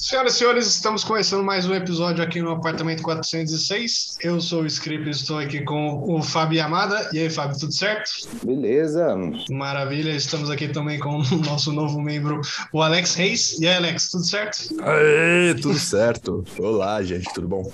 [0.00, 4.18] Senhoras e senhores, estamos começando mais um episódio aqui no Apartamento 406.
[4.20, 7.10] Eu sou o Script, estou aqui com o Fábio Amada.
[7.12, 8.08] E aí, Fábio, tudo certo?
[8.44, 9.16] Beleza.
[9.50, 12.40] Maravilha, estamos aqui também com o nosso novo membro,
[12.72, 13.58] o Alex Reis.
[13.58, 14.68] E aí, Alex, tudo certo?
[14.82, 16.44] Aê, tudo certo.
[16.60, 17.68] Olá, gente, tudo bom?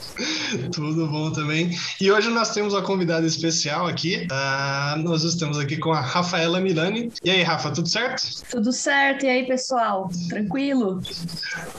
[0.72, 1.76] tudo bom também.
[2.00, 4.26] E hoje nós temos uma convidada especial aqui.
[4.32, 7.12] Uh, nós estamos aqui com a Rafaela Milani.
[7.22, 8.22] E aí, Rafa, tudo certo?
[8.50, 9.26] Tudo certo.
[9.26, 10.08] E aí, pessoal?
[10.30, 11.02] Tranquilo?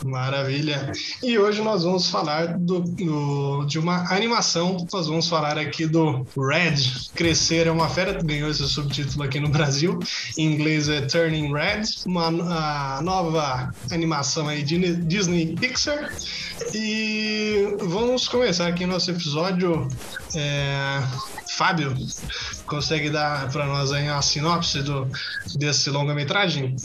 [0.06, 0.35] Maravilha.
[0.36, 0.92] Maravilha.
[1.24, 4.86] E hoje nós vamos falar do, do, de uma animação.
[4.92, 6.76] Nós vamos falar aqui do Red.
[7.16, 9.98] Crescer é uma fera, ganhou esse subtítulo aqui no Brasil.
[10.38, 12.30] Em inglês é Turning Red, uma
[13.02, 16.12] nova animação aí de Disney Pixar.
[16.74, 19.88] E vamos começar aqui nosso episódio.
[20.36, 21.02] É,
[21.58, 21.94] Fábio,
[22.66, 25.08] consegue dar para nós aí uma sinopse do,
[25.58, 26.76] desse longa-metragem?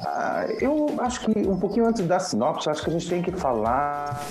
[0.00, 3.32] Ah, eu acho que um pouquinho antes da sinopse, acho que a gente tem que
[3.32, 4.26] falar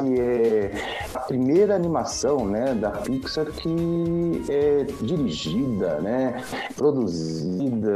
[0.00, 0.72] que é
[1.14, 6.42] a primeira animação né, da Pixar que é dirigida, né,
[6.76, 7.90] produzida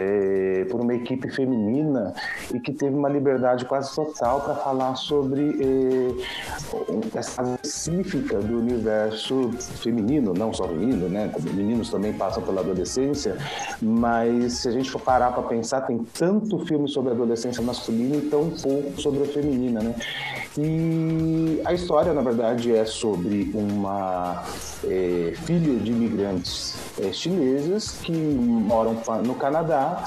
[0.00, 2.14] é, por uma equipe feminina
[2.54, 9.50] e que teve uma liberdade quase total para falar sobre é, essa específica do universo
[9.82, 13.36] feminino, não só feminino, né, meninos também passam pela adolescência,
[13.80, 18.22] mas se a gente for parar para pensar, tem tanto filme sobre adolescência masculina e
[18.22, 19.94] tão pouco sobre a feminina, né?
[20.58, 24.44] E a história, na verdade, é sobre uma
[24.84, 30.04] é, filha de imigrantes é, chinesas que moram no Canadá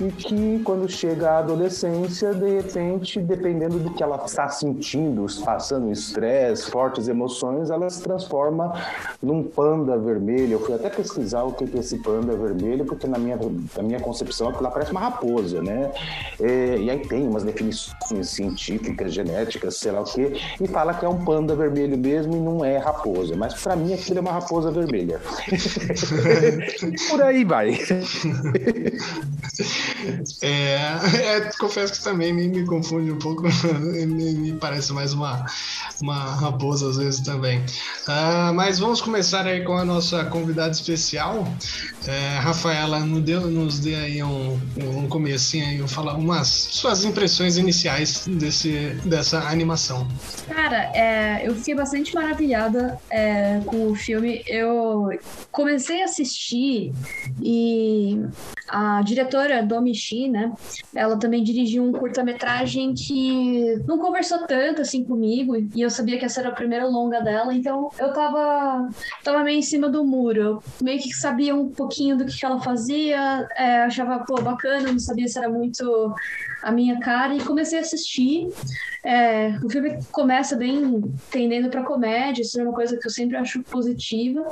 [0.00, 5.90] e que, quando chega à adolescência, de repente, dependendo do que ela está sentindo, passando
[5.90, 8.72] estresse, fortes emoções, ela se transforma
[9.20, 10.52] num panda vermelho.
[10.52, 13.36] Eu fui até pesquisar o que é esse panda vermelho, porque na minha,
[13.76, 15.90] na minha concepção aquilo parece uma raposa, né?
[16.40, 21.04] É, e aí tem umas definições científicas, genéticas, sei lá o quê, e fala que
[21.04, 23.34] é um panda vermelho mesmo e não é raposa.
[23.36, 25.20] Mas para mim aquilo é uma raposa vermelha.
[27.08, 27.78] Por aí vai.
[30.42, 30.76] É,
[31.16, 33.42] é, confesso que também me, me confunde um pouco,
[33.80, 35.44] me, me, parece mais uma,
[36.00, 37.58] uma raposa às vezes também.
[37.58, 41.46] Uh, mas vamos começar aí com a nossa convidada especial.
[42.06, 47.56] É, Rafaela nos deu, nos dê aí um, um comecinho aí, falar umas suas impressões
[47.56, 49.77] iniciais desse, dessa animação.
[50.48, 54.42] Cara, é, eu fiquei bastante maravilhada é, com o filme.
[54.46, 55.10] Eu
[55.50, 56.92] comecei a assistir
[57.40, 58.20] e
[58.68, 60.52] a diretora Domi Shi, né?
[60.94, 66.24] Ela também dirigiu um curta-metragem que não conversou tanto assim comigo e eu sabia que
[66.24, 68.88] essa era a primeira longa dela, então eu tava,
[69.24, 70.40] tava meio em cima do muro.
[70.40, 74.92] Eu meio que sabia um pouquinho do que, que ela fazia, é, achava, pô, bacana,
[74.92, 76.14] não sabia se era muito
[76.62, 78.48] a minha cara e comecei a assistir.
[79.04, 83.36] É, o filme começa bem tendendo para comédia, isso é uma coisa que eu sempre
[83.36, 84.46] acho positiva.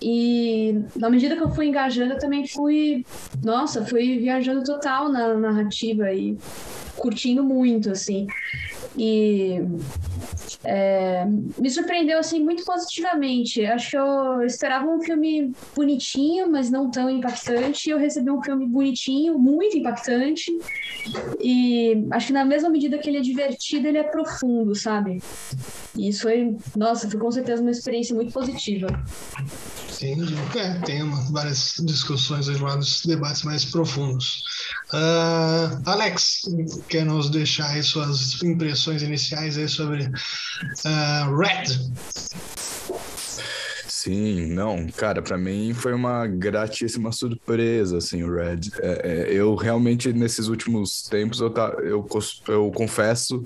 [0.00, 3.04] E na medida que eu fui engajando, eu também fui,
[3.42, 6.36] nossa, fui viajando total na narrativa e
[6.96, 8.26] curtindo muito, assim.
[8.96, 9.60] E
[10.64, 13.64] é, me surpreendeu assim muito positivamente.
[13.64, 17.90] Acho que eu esperava um filme bonitinho, mas não tão impactante.
[17.90, 20.50] Eu recebi um filme bonitinho, muito impactante.
[21.40, 25.22] E acho que na mesma medida que ele é divertido, ele é profundo, sabe?
[25.96, 28.86] E isso foi, nossa, foi com certeza uma experiência muito positiva.
[29.94, 30.16] Sim,
[30.56, 34.42] é, tem uma, várias discussões lá nos debates mais profundos.
[34.92, 36.42] Uh, Alex,
[36.88, 40.10] quer nos deixar aí suas impressões iniciais aí sobre
[40.84, 41.64] uh, Red?
[43.86, 48.60] Sim, não, cara, para mim foi uma gratíssima surpresa, assim, o Red.
[48.80, 52.06] É, é, eu realmente, nesses últimos tempos, eu, tá, eu,
[52.48, 53.42] eu confesso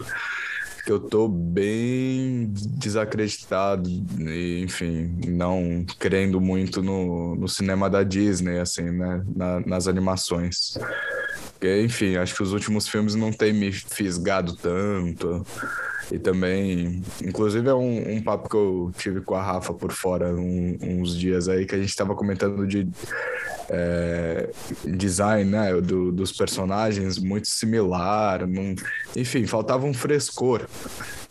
[0.84, 8.59] que eu tô bem desacreditado e, enfim, não crendo muito no, no cinema da Disney,
[8.59, 10.78] assim, né, Na, nas animações.
[11.53, 15.47] Porque, enfim, acho que os últimos filmes não têm me fisgado tanto.
[16.10, 20.34] E também, inclusive, é um, um papo que eu tive com a Rafa por fora
[20.34, 22.89] um, uns dias aí, que a gente estava comentando de
[23.69, 24.51] é,
[24.84, 28.47] design né, do, dos personagens muito similar.
[28.47, 28.75] Num,
[29.15, 30.66] enfim, faltava um frescor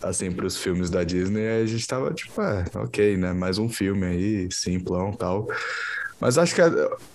[0.02, 1.42] assim para os filmes da Disney.
[1.42, 3.34] E a gente tava tipo, é, ok, né?
[3.34, 5.48] Mais um filme aí, simplão tal.
[6.20, 6.62] Mas acho que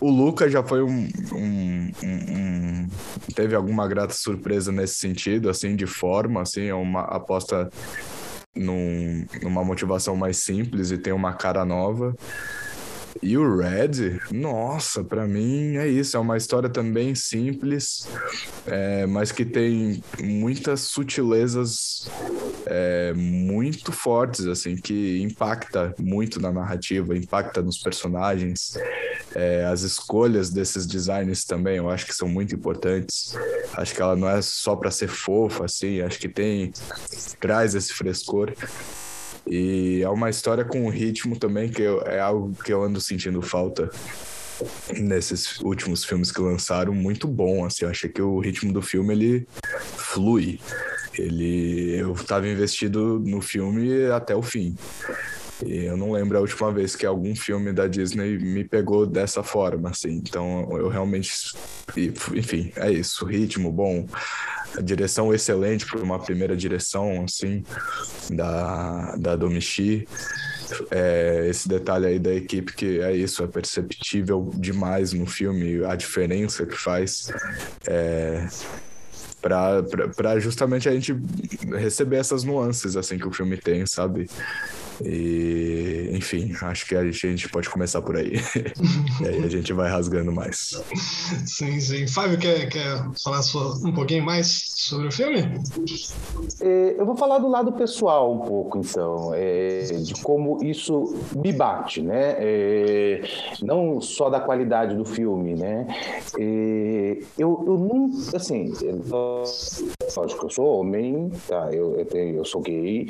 [0.00, 2.88] o Luca já foi um, um, um,
[3.34, 7.70] Teve alguma grata surpresa nesse sentido, assim, de forma, assim, é uma aposta
[8.54, 12.14] num, numa motivação mais simples e tem uma cara nova.
[13.22, 16.16] E o Red, nossa, para mim é isso.
[16.16, 18.08] É uma história também simples,
[18.66, 22.08] é, mas que tem muitas sutilezas
[22.74, 28.78] é, muito fortes, assim, que impacta muito na narrativa, impacta nos personagens.
[29.34, 33.36] É, as escolhas desses designs também, eu acho que são muito importantes.
[33.74, 36.72] Acho que ela não é só para ser fofa, assim, acho que tem
[37.38, 38.54] traz esse frescor.
[39.46, 43.00] E é uma história com um ritmo também que eu, é algo que eu ando
[43.00, 43.90] sentindo falta
[44.96, 49.12] nesses últimos filmes que lançaram muito bom assim eu achei que o ritmo do filme
[49.12, 49.48] ele
[49.96, 50.60] flui
[51.19, 54.76] ele eu estava investido no filme até o fim
[55.64, 59.43] e eu não lembro a última vez que algum filme da Disney me pegou dessa
[59.43, 61.55] forma assim então eu realmente
[62.35, 64.06] enfim é isso ritmo bom
[64.81, 67.64] direção excelente para uma primeira direção, assim,
[68.31, 70.06] da, da Domichi.
[70.91, 75.94] É, esse detalhe aí da equipe que é isso, é perceptível demais no filme, a
[75.94, 77.31] diferença que faz.
[77.87, 78.47] É,
[79.42, 81.14] para justamente a gente
[81.72, 84.30] receber essas nuances assim que o filme tem, sabe?
[85.04, 88.34] E, enfim, acho que a gente pode começar por aí.
[89.20, 90.82] e aí a gente vai rasgando mais.
[91.46, 92.06] Sim, sim.
[92.06, 93.40] Fábio, quer, quer falar
[93.84, 95.40] um pouquinho mais sobre o filme?
[96.60, 101.52] É, eu vou falar do lado pessoal um pouco, então, é, de como isso me
[101.52, 102.37] bate, né?
[102.38, 103.22] É,
[103.62, 105.87] não só da qualidade do filme, né?
[106.38, 108.72] É, eu, eu nunca, assim,
[110.16, 111.70] lógico eu sou homem, tá?
[111.72, 113.08] Eu, eu, tenho, eu sou gay,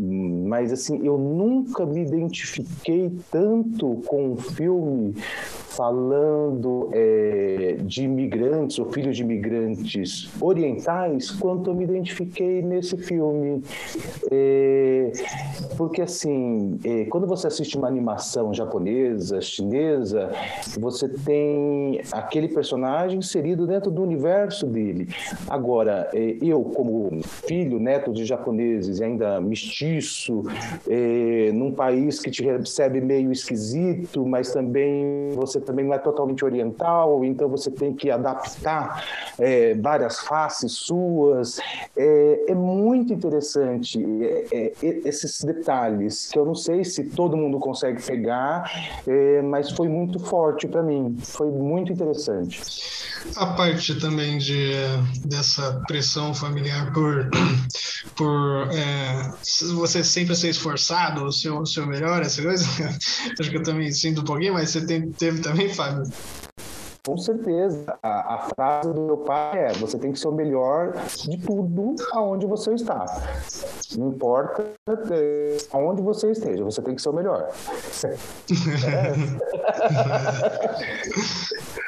[0.00, 5.14] mas assim, eu nunca me identifiquei tanto com um filme
[5.74, 13.62] falando é, de imigrantes ou filhos de imigrantes orientais quanto eu me identifiquei nesse filme.
[14.30, 15.12] É,
[15.76, 20.30] porque, assim, é, quando você assiste uma animação japonesa, chinesa,
[20.78, 25.08] você tem aquele personagem inserido dentro do universo dele.
[25.48, 30.42] Agora, é, eu, como filho, neto de japoneses e ainda mestiço,
[30.88, 36.44] é, num país que te recebe meio esquisito, mas também você também não é totalmente
[36.44, 39.04] oriental, então você tem que adaptar
[39.38, 41.58] é, várias faces suas.
[41.96, 47.58] É, é muito interessante é, é, esses detalhes, que eu não sei se todo mundo
[47.58, 48.70] consegue pegar,
[49.06, 52.62] é, mas foi muito forte para mim, foi muito interessante.
[53.36, 54.72] A parte também de,
[55.24, 57.28] dessa pressão familiar por,
[58.16, 59.32] por é,
[59.74, 62.64] você sempre ser esforçado, o seu, o seu melhor, essa coisa,
[63.38, 66.04] acho que eu também sinto um pouquinho, mas você tem, teve também, Fábio?
[67.06, 67.98] Com certeza.
[68.02, 70.94] A, a, frase do meu pai é: você tem que ser o melhor
[71.28, 73.04] de tudo aonde você está.
[73.98, 74.64] Não importa
[75.12, 77.50] é, aonde você esteja, você tem que ser o melhor.
[81.80, 81.83] é.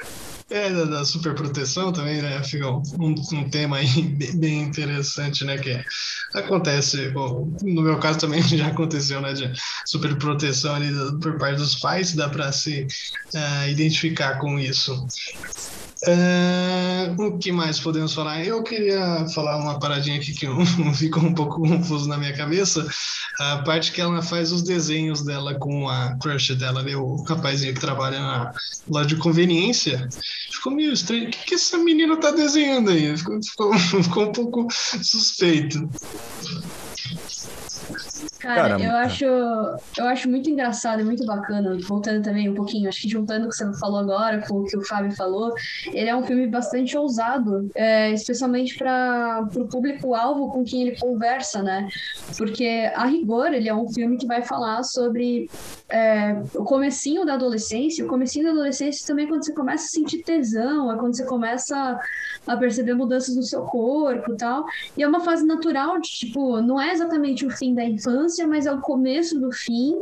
[0.49, 2.41] É, da, da superproteção também, né?
[2.45, 4.03] Fica um, um tema aí
[4.37, 5.59] bem interessante, né?
[5.59, 5.85] Que
[6.35, 9.33] acontece, bom, no meu caso também já aconteceu, né?
[9.33, 9.53] De
[9.85, 12.87] superproteção ali por parte dos pais, dá para se
[13.35, 15.07] uh, identificar com isso.
[16.07, 18.45] Uh, o que mais podemos falar?
[18.45, 20.47] Eu queria falar uma paradinha aqui que
[20.95, 22.87] ficou um pouco confuso na minha cabeça.
[23.41, 27.75] A parte que ela faz os desenhos dela com a crush dela, ali, o rapazinho
[27.75, 28.53] que trabalha na
[28.89, 30.09] loja de conveniência.
[30.51, 31.29] Ficou meio estranho.
[31.29, 33.17] O que, que essa menina tá desenhando aí?
[33.17, 35.89] Ficou, ficou, ficou um pouco suspeito.
[38.47, 38.85] Cara, Caramba.
[38.85, 43.09] eu acho, eu acho muito engraçado e muito bacana, voltando também um pouquinho, acho que
[43.09, 45.53] juntando o que você falou agora com o que o Fábio falou,
[45.87, 51.61] ele é um filme bastante ousado, é, especialmente para o público-alvo com quem ele conversa,
[51.61, 51.89] né?
[52.39, 55.51] Porque, a rigor, ele é um filme que vai falar sobre
[55.89, 59.89] é, o comecinho da adolescência, o comecinho da adolescência também é quando você começa a
[59.89, 61.99] sentir tesão, é quando você começa
[62.47, 64.65] a perceber mudanças no seu corpo e tal,
[64.97, 68.67] e é uma fase natural de, tipo, não é exatamente o fim da infância, mas
[68.67, 69.99] é o começo do fim.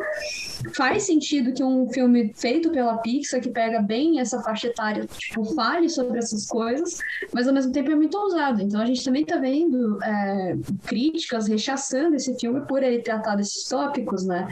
[0.75, 5.45] Faz sentido que um filme feito pela Pixar, que pega bem essa faixa etária, tipo,
[5.55, 6.99] fale sobre essas coisas,
[7.33, 8.63] mas ao mesmo tempo é muito ousado.
[8.63, 13.69] Então a gente também tá vendo é, críticas rechaçando esse filme por ele tratar desses
[13.69, 14.49] tópicos, né?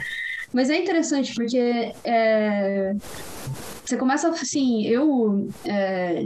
[0.53, 2.95] Mas é interessante porque é,
[3.85, 6.25] você começa assim, eu é,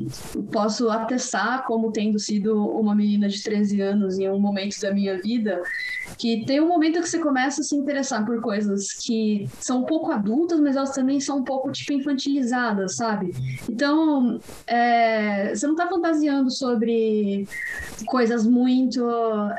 [0.52, 5.20] posso atestar como tendo sido uma menina de 13 anos em um momento da minha
[5.20, 5.62] vida,
[6.18, 9.86] que tem um momento que você começa a se interessar por coisas que são um
[9.86, 13.34] pouco adultas, mas elas também são um pouco, tipo, infantilizadas, sabe?
[13.70, 17.48] Então, é, você não tá fantasiando sobre
[18.06, 19.04] coisas muito,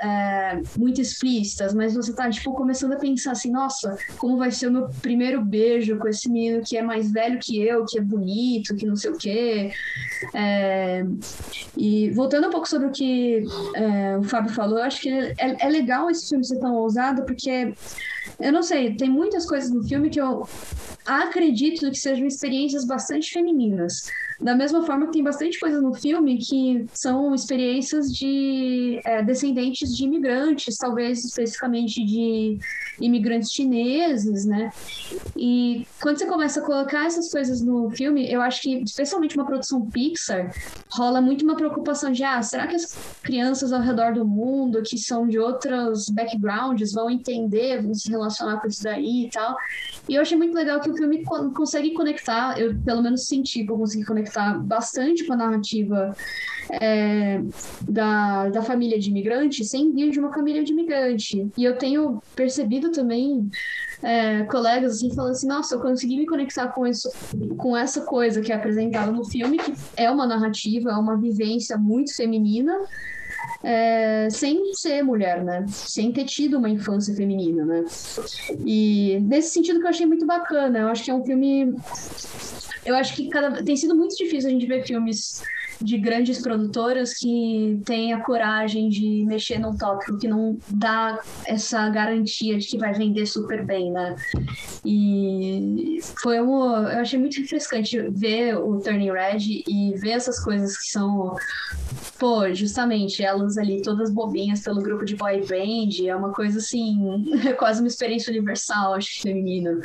[0.03, 4.69] é, muito explícitas, mas você tá, tipo, começando a pensar assim, nossa, como vai ser
[4.69, 8.03] o meu primeiro beijo com esse menino que é mais velho que eu, que é
[8.03, 9.71] bonito, que não sei o quê.
[10.35, 11.05] É,
[11.77, 13.43] e voltando um pouco sobre o que
[13.75, 17.73] é, o Fábio falou, acho que é, é legal esse filme ser tão ousado, porque
[18.39, 20.47] eu não sei, tem muitas coisas no filme que eu
[21.05, 24.11] acredito que sejam experiências bastante femininas.
[24.41, 29.97] Da mesma forma que tem bastante coisa no filme que são experiências de é, descendentes
[29.97, 32.57] de imigrantes, talvez especificamente de
[33.01, 34.71] imigrantes chineses, né?
[35.37, 39.45] E quando você começa a colocar essas coisas no filme, eu acho que, especialmente uma
[39.45, 40.55] produção Pixar,
[40.89, 44.99] rola muito uma preocupação de, ah, será que as crianças ao redor do mundo, que
[44.99, 49.57] são de outros backgrounds, vão entender, vão se relacionar com isso daí e tal?
[50.09, 53.73] E eu achei muito legal que o filme consegue conectar, eu pelo menos senti que
[53.73, 54.28] eu consegui conectar
[54.65, 56.15] bastante com a narrativa
[56.71, 57.41] é,
[57.89, 61.51] da, da família de imigrante sem vir de uma família de imigrante.
[61.57, 63.49] E eu tenho percebido também
[64.03, 67.11] é, colegas assim falando assim, nossa, eu consegui me conectar com isso,
[67.57, 71.77] com essa coisa que é apresentada no filme, que é uma narrativa, é uma vivência
[71.77, 72.73] muito feminina,
[73.63, 75.65] é, sem ser mulher, né?
[75.69, 77.85] Sem ter tido uma infância feminina, né?
[78.65, 80.79] E nesse sentido que eu achei muito bacana.
[80.81, 81.75] Eu acho que é um filme.
[82.85, 83.63] Eu acho que cada...
[83.63, 85.43] tem sido muito difícil a gente ver filmes
[85.81, 91.89] de grandes produtoras que têm a coragem de mexer num tópico que não dá essa
[91.89, 94.17] garantia de que vai vender super bem, né?
[94.85, 100.77] E foi um, eu achei muito refrescante ver o Turning Red e ver essas coisas
[100.77, 101.35] que são,
[102.19, 107.25] pô, justamente elas ali todas bobinhas pelo grupo de boy band, é uma coisa assim,
[107.47, 109.79] é quase uma experiência universal, acho que feminina.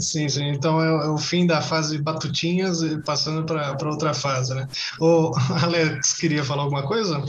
[0.00, 0.48] Sim, sim.
[0.48, 4.68] Então é, é, o fim da fase batutinhas e passando para outra fase, né?
[5.00, 5.32] O
[5.62, 7.22] Alex queria falar alguma coisa?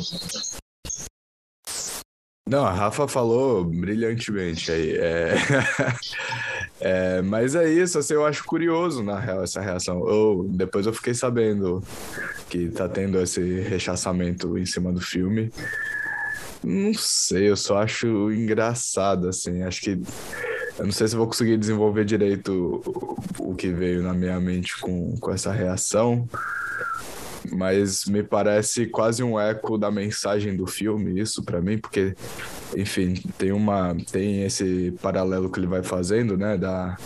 [2.47, 4.95] Não, a Rafa falou brilhantemente aí.
[4.97, 5.33] É...
[7.17, 10.07] é, mas é isso, assim, eu acho curioso, na real, essa reação.
[10.07, 11.83] Eu, depois eu fiquei sabendo
[12.47, 15.51] que tá tendo esse rechaçamento em cima do filme.
[16.63, 19.63] Não sei, eu só acho engraçado, assim.
[19.63, 19.99] Acho que
[20.77, 24.79] eu não sei se vou conseguir desenvolver direito o, o que veio na minha mente
[24.79, 26.27] com, com essa reação,
[27.51, 32.15] mas me parece quase um eco da mensagem do filme, isso para mim, porque,
[32.75, 36.97] enfim, tem uma tem esse paralelo que ele vai fazendo, né, da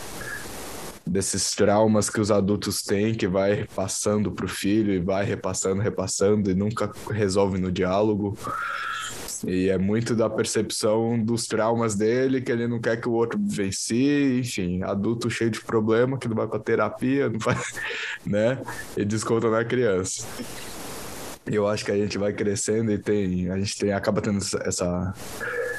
[1.05, 5.81] desses traumas que os adultos têm, que vai passando para o filho e vai repassando,
[5.81, 8.37] repassando e nunca resolve no diálogo.
[9.47, 13.39] E é muito da percepção dos traumas dele, que ele não quer que o outro
[13.39, 17.73] vivencie, enfim, adulto cheio de problema, que não vai pra terapia, não faz,
[18.25, 18.61] né?
[18.97, 20.25] E desconta na criança.
[21.45, 25.13] Eu acho que a gente vai crescendo e tem, a gente tem, acaba tendo essa,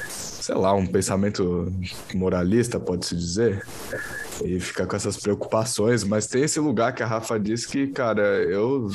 [0.09, 1.71] sei lá, um pensamento
[2.13, 3.63] moralista, pode-se dizer,
[4.43, 8.21] e fica com essas preocupações, mas tem esse lugar que a Rafa disse que, cara,
[8.43, 8.89] eu,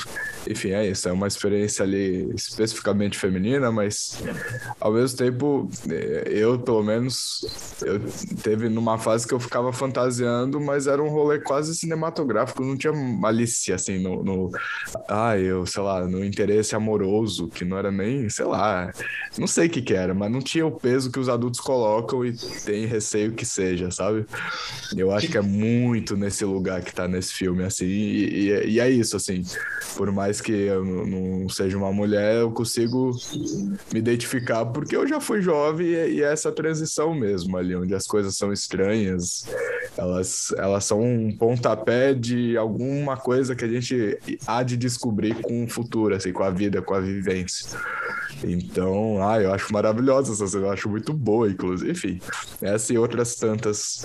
[0.49, 4.23] enfim, é isso, é uma experiência ali especificamente feminina, mas
[4.81, 7.45] ao mesmo tempo, eh, eu, pelo menos,
[7.83, 8.01] eu
[8.43, 12.93] teve numa fase que eu ficava fantasiando, mas era um rolê quase cinematográfico, não tinha
[12.93, 14.51] malícia, assim, no, no
[15.09, 18.91] ah, eu, sei lá, no interesse amoroso, que não era nem, sei lá,
[19.39, 22.25] não sei o que que era, mas não tinha o peso que os adultos colocam
[22.25, 22.33] e
[22.65, 24.27] tem receio que seja, sabe?
[24.97, 28.81] Eu acho que é muito nesse lugar que tá nesse filme, assim, e, e, e
[28.81, 29.43] é isso, assim,
[29.97, 33.13] por mais que eu não seja uma mulher, eu consigo
[33.93, 37.95] me identificar porque eu já fui jovem e, e é essa transição mesmo ali, onde
[37.95, 39.47] as coisas são estranhas,
[39.97, 45.65] elas, elas são um pontapé de alguma coisa que a gente há de descobrir com
[45.65, 47.79] o futuro, assim, com a vida, com a vivência.
[48.45, 51.91] Então, ah, eu acho maravilhosa essa cena, eu acho muito boa, inclusive.
[51.91, 52.21] Enfim,
[52.61, 54.05] essa e outras tantas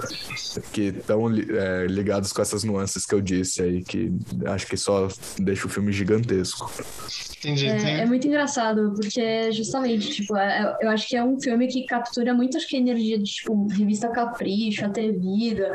[0.72, 4.12] que estão é, ligadas com essas nuances que eu disse aí, que
[4.46, 5.08] acho que só
[5.40, 6.72] deixa o filme gigantesco.
[7.40, 11.68] Entendi, é, é, muito engraçado, porque justamente, tipo, é, eu acho que é um filme
[11.68, 15.72] que captura muito acho que a energia de, tipo, revista Capricho, Atrevida,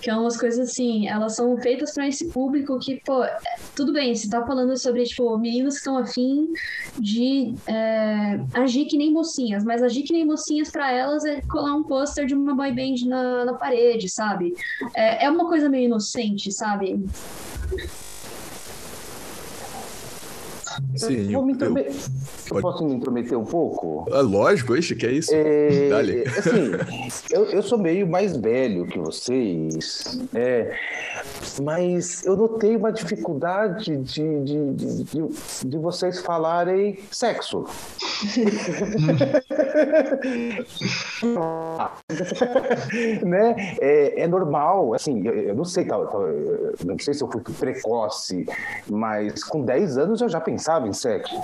[0.00, 3.24] que é umas coisas assim, elas são feitas para esse público que, pô,
[3.74, 6.48] tudo bem, você tá falando sobre, tipo, meninos que estão afim
[6.98, 7.54] de.
[7.66, 11.74] É, é, agir que nem mocinhas, mas agir que nem mocinhas para elas é colar
[11.74, 14.54] um pôster de uma boy band na, na parede, sabe?
[14.94, 17.04] É, é uma coisa meio inocente, sabe?
[20.98, 21.46] Sim, eu,
[22.54, 24.04] eu, posso me intrometer um pouco?
[24.08, 25.30] é lógico, ixi, que é isso?
[25.32, 26.24] É, Dale.
[26.36, 26.72] assim,
[27.30, 30.76] eu, eu sou meio mais velho que vocês, é,
[31.62, 35.28] mas eu notei uma dificuldade de, de, de, de,
[35.66, 37.64] de vocês falarem sexo.
[43.24, 43.76] né?
[43.80, 46.08] É, é normal, assim, eu, eu não sei, tal,
[46.84, 48.44] não sei se eu fui precoce,
[48.88, 51.34] mas com 10 anos eu já pensava sexo.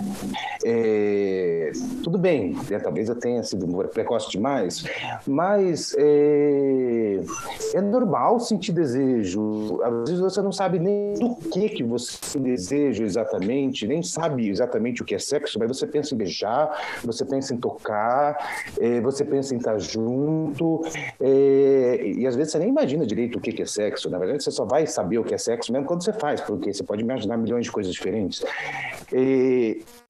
[0.64, 1.72] É,
[2.02, 4.84] tudo bem, né, talvez eu tenha sido precoce demais,
[5.26, 7.20] mas é,
[7.74, 9.80] é normal sentir desejo.
[9.82, 15.02] Às vezes você não sabe nem do que, que você deseja exatamente, nem sabe exatamente
[15.02, 18.36] o que é sexo, mas você pensa em beijar, você pensa em tocar,
[18.78, 20.82] é, você pensa em estar junto,
[21.20, 24.10] é, e às vezes você nem imagina direito o que, que é sexo.
[24.10, 26.72] Na verdade, você só vai saber o que é sexo mesmo quando você faz, porque
[26.72, 28.44] você pode imaginar milhões de coisas diferentes.
[29.12, 29.18] É,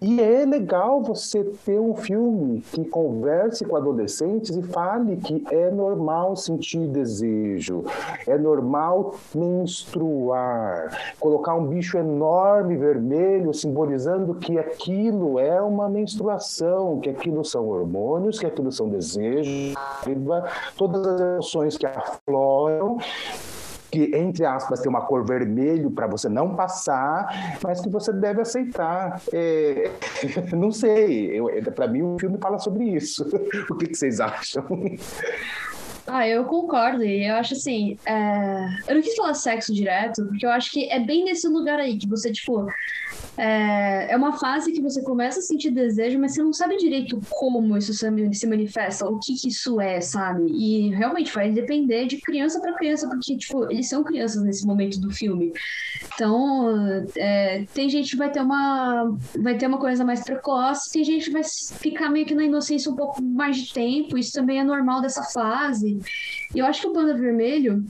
[0.01, 5.71] e é legal você ter um filme que converse com adolescentes e fale que é
[5.71, 7.85] normal sentir desejo,
[8.27, 17.11] é normal menstruar, colocar um bicho enorme vermelho simbolizando que aquilo é uma menstruação, que
[17.11, 19.75] aquilo são hormônios, que aquilo são desejos,
[20.77, 22.99] todas as emoções que afloram
[23.95, 28.41] que, entre aspas, tem uma cor vermelho para você não passar, mas que você deve
[28.41, 29.21] aceitar.
[29.33, 29.89] É,
[30.53, 31.41] não sei,
[31.75, 33.25] para mim o filme fala sobre isso.
[33.71, 34.65] O que, que vocês acham?
[36.07, 37.03] Ah, eu concordo.
[37.03, 37.97] E eu acho assim.
[38.05, 41.79] é, Eu não quis falar sexo direto, porque eu acho que é bem nesse lugar
[41.81, 42.67] aí que você, tipo.
[43.37, 47.21] É, é uma fase que você começa a sentir desejo, mas você não sabe direito
[47.31, 50.47] como isso se manifesta, o que, que isso é, sabe?
[50.53, 55.01] E realmente vai depender de criança para criança, porque, tipo, eles são crianças nesse momento
[55.01, 55.53] do filme.
[56.15, 61.03] Então, é, tem gente que vai ter uma vai ter uma coisa mais precoce, tem
[61.03, 64.61] gente que vai ficar meio que na inocência um pouco mais de tempo, isso também
[64.61, 65.99] é normal dessa fase.
[66.55, 67.85] E eu acho que o Panda Vermelho,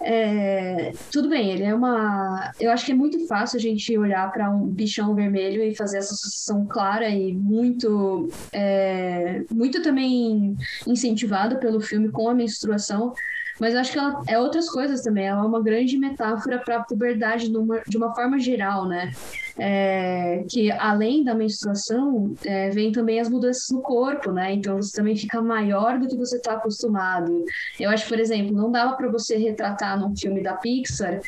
[0.00, 2.52] é, tudo bem, ele é uma.
[2.60, 5.98] Eu acho que é muito fácil a gente olhar para um bichão vermelho e fazer
[5.98, 13.12] essa associação clara e muito, é, muito também incentivada pelo filme com a menstruação.
[13.60, 15.26] Mas eu acho que ela é outras coisas também.
[15.26, 19.12] Ela é uma grande metáfora para a puberdade numa, de uma forma geral, né?
[19.56, 24.52] É, que além da menstruação, é, vem também as mudanças no corpo, né?
[24.52, 27.44] Então você também fica maior do que você está acostumado.
[27.78, 31.20] Eu acho, por exemplo, não dava para você retratar num filme da Pixar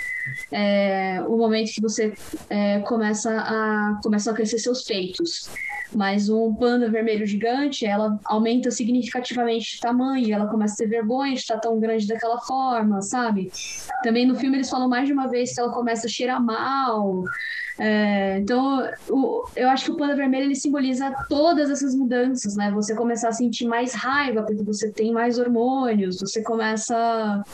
[0.51, 2.13] é, o momento que você
[2.51, 5.49] é, começa a começa a crescer seus peitos.
[5.95, 11.35] Mas um panda vermelho gigante, ela aumenta significativamente de tamanho, ela começa a ter vergonha
[11.35, 13.53] de estar tão grande daquela forma, sabe?
[14.03, 17.23] Também no filme eles falam mais de uma vez que ela começa a cheirar mal.
[17.79, 22.71] É, então, o, eu acho que o panda vermelho ele simboliza todas essas mudanças, né?
[22.71, 27.45] Você começar a sentir mais raiva porque você tem mais hormônios, você começa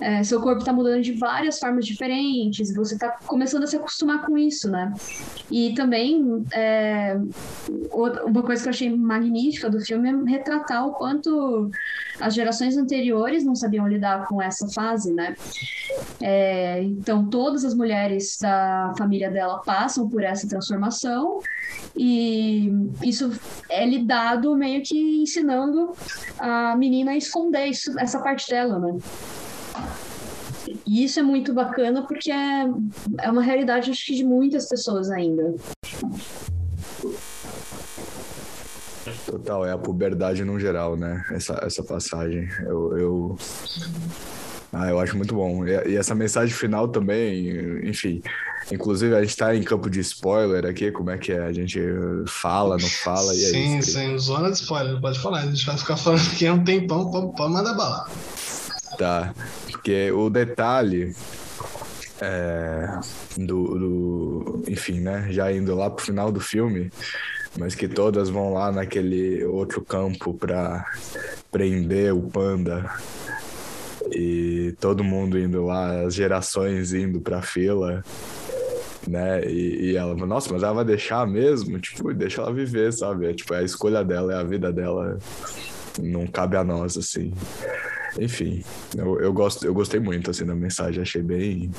[0.00, 4.24] é, seu corpo está mudando de várias formas diferentes, você está começando a se acostumar
[4.24, 4.92] com isso, né?
[5.50, 7.18] E também, é,
[8.24, 11.70] uma coisa que eu achei magnífica do filme é retratar o quanto
[12.20, 15.34] as gerações anteriores não sabiam lidar com essa fase, né?
[16.20, 21.40] É, então, todas as mulheres da família dela passam por essa transformação
[21.96, 23.30] e isso
[23.68, 25.92] é lidado meio que ensinando
[26.38, 28.98] a menina a esconder isso, essa parte dela, né?
[30.86, 32.66] E isso é muito bacana porque é,
[33.18, 35.54] é uma realidade, acho que, de muitas pessoas ainda.
[39.26, 41.24] Total, é a puberdade no geral, né?
[41.30, 42.48] Essa, essa passagem.
[42.60, 43.38] Eu, eu...
[44.72, 45.66] Ah, eu acho muito bom.
[45.66, 48.22] E, e essa mensagem final também, enfim.
[48.70, 51.40] Inclusive, a gente tá em campo de spoiler aqui, como é que é?
[51.40, 51.80] A gente
[52.26, 53.92] fala, não fala, e é sim, isso.
[53.92, 55.40] Sim, zona de spoiler, pode falar.
[55.40, 58.08] A gente vai ficar falando aqui há um tempão, pode, pode mandar bala.
[59.00, 59.34] Tá,
[59.70, 61.16] porque o detalhe
[62.20, 63.00] é,
[63.34, 66.92] do, do, enfim, né, já indo lá pro final do filme,
[67.58, 70.84] mas que todas vão lá naquele outro campo para
[71.50, 72.94] prender o panda
[74.12, 78.04] e todo mundo indo lá, as gerações indo pra fila,
[79.08, 79.46] né?
[79.46, 81.80] E, e ela, nossa, mas ela vai deixar mesmo?
[81.80, 83.30] Tipo, deixa ela viver, sabe?
[83.30, 85.18] É, tipo, é a escolha dela, é a vida dela,
[85.98, 87.32] não cabe a nós, assim.
[88.18, 88.62] Enfim,
[88.96, 91.70] eu, eu, gosto, eu gostei muito assim da mensagem, achei bem,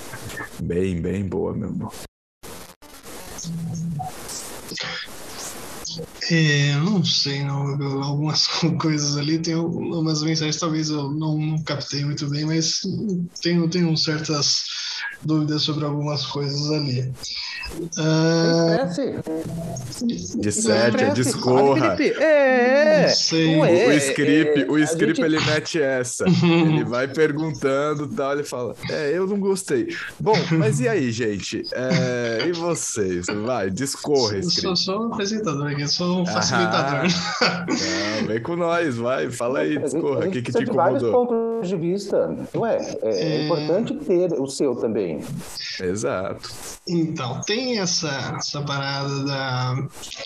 [0.61, 1.89] bem, bem boa mesmo.
[6.31, 7.71] É, não sei, não.
[8.03, 8.47] Algumas
[8.79, 12.81] coisas ali, tem algumas mensagens, talvez eu não, não captei muito bem, mas
[13.41, 14.63] tenho, tenho certas
[15.23, 17.11] dúvidas sobre algumas coisas ali.
[17.97, 18.81] Uh...
[20.39, 21.95] Disserte, discorra.
[22.01, 23.55] É, sei.
[23.55, 25.25] O, o script, é, o script gente...
[25.25, 26.25] ele mete essa.
[26.27, 29.95] ele vai perguntando e tal, ele fala: É, eu não gostei.
[30.19, 31.63] Bom, mas e aí, gente?
[31.71, 33.27] É, e vocês?
[33.45, 34.65] Vai, discorra, script.
[34.65, 37.07] Eu sou só um apresentador aqui, sou um facilitador.
[38.21, 40.27] não, vem com nós, vai, fala aí, discorra.
[40.27, 40.75] O que, que te incomodou?
[40.75, 42.35] vários pontos de vista.
[42.55, 43.21] Ué, é, é...
[43.21, 45.19] é importante ter o seu também.
[45.79, 46.49] Exato.
[46.87, 49.75] Então, tem essa, essa parada da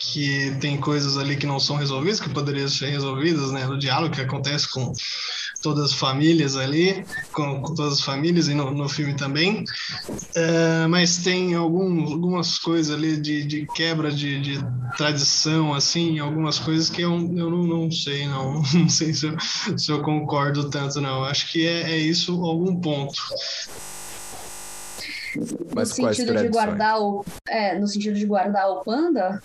[0.02, 3.66] que tem coisas ali que não são resolvidas, que poderiam ser resolvidas, né?
[3.66, 4.94] No diálogo que acontece com
[5.66, 9.64] todas as famílias ali, com, com todas as famílias e no, no filme também.
[10.08, 14.60] Uh, mas tem algum, algumas coisas ali de, de quebra de, de,
[14.96, 18.62] tradição, assim, algumas coisas que eu, eu não, não sei, não.
[18.76, 19.38] Não sei se eu,
[19.78, 21.24] se eu concordo tanto, não.
[21.24, 23.20] Acho que é, é isso algum ponto.
[25.76, 29.42] Mas no sentido de guardar o é, no sentido de guardar o panda?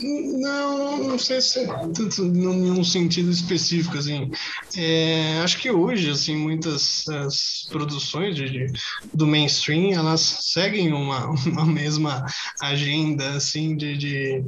[0.00, 4.30] Não, não sei se é tanto nenhum sentido específico assim.
[4.76, 8.72] É, acho que hoje assim muitas as produções de, de,
[9.12, 12.26] do mainstream elas seguem uma, uma mesma
[12.60, 14.44] agenda assim de, de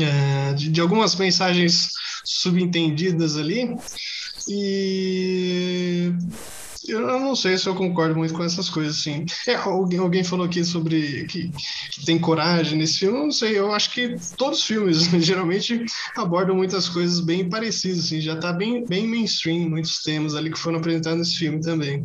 [0.00, 1.92] é, de, de, algumas mensagens
[2.24, 3.76] subentendidas ali.
[4.48, 6.12] E
[6.88, 9.24] eu não sei se eu concordo muito com essas coisas, assim.
[9.46, 11.50] É, alguém, alguém falou aqui sobre que,
[11.90, 15.84] que, tem coragem nesse filme, eu não sei, eu acho que todos os filmes geralmente
[16.16, 20.58] abordam muitas coisas bem parecidas, assim, já tá bem, bem mainstream, muitos temas ali que
[20.58, 22.04] foram apresentados nesse filme também.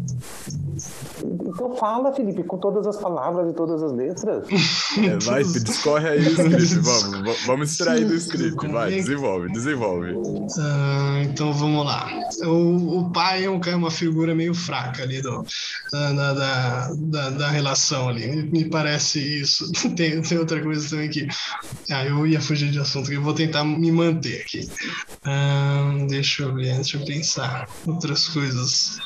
[1.23, 4.45] Então fala, Felipe, com todas as palavras e todas as letras.
[4.99, 10.11] É, vai, discorre aí script, vamos, vamos extrair do script, vai, desenvolve, desenvolve.
[10.11, 12.09] Uh, então vamos lá.
[12.43, 15.43] O, o pai é, um, é uma figura meio fraca ali do,
[15.91, 18.27] da, da, da, da relação ali.
[18.27, 19.71] Me, me, parece isso.
[19.95, 21.27] Tem, tem outra coisa também que.
[21.91, 24.69] Ah, eu ia fugir de assunto, eu vou tentar me manter aqui.
[26.07, 27.67] Deixa eu ver, deixa eu pensar.
[27.87, 28.99] Outras coisas.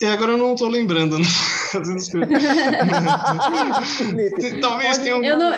[0.00, 1.16] E agora eu não tô lembrando.
[4.60, 5.26] Talvez tenha algum...
[5.26, 5.54] eu, não,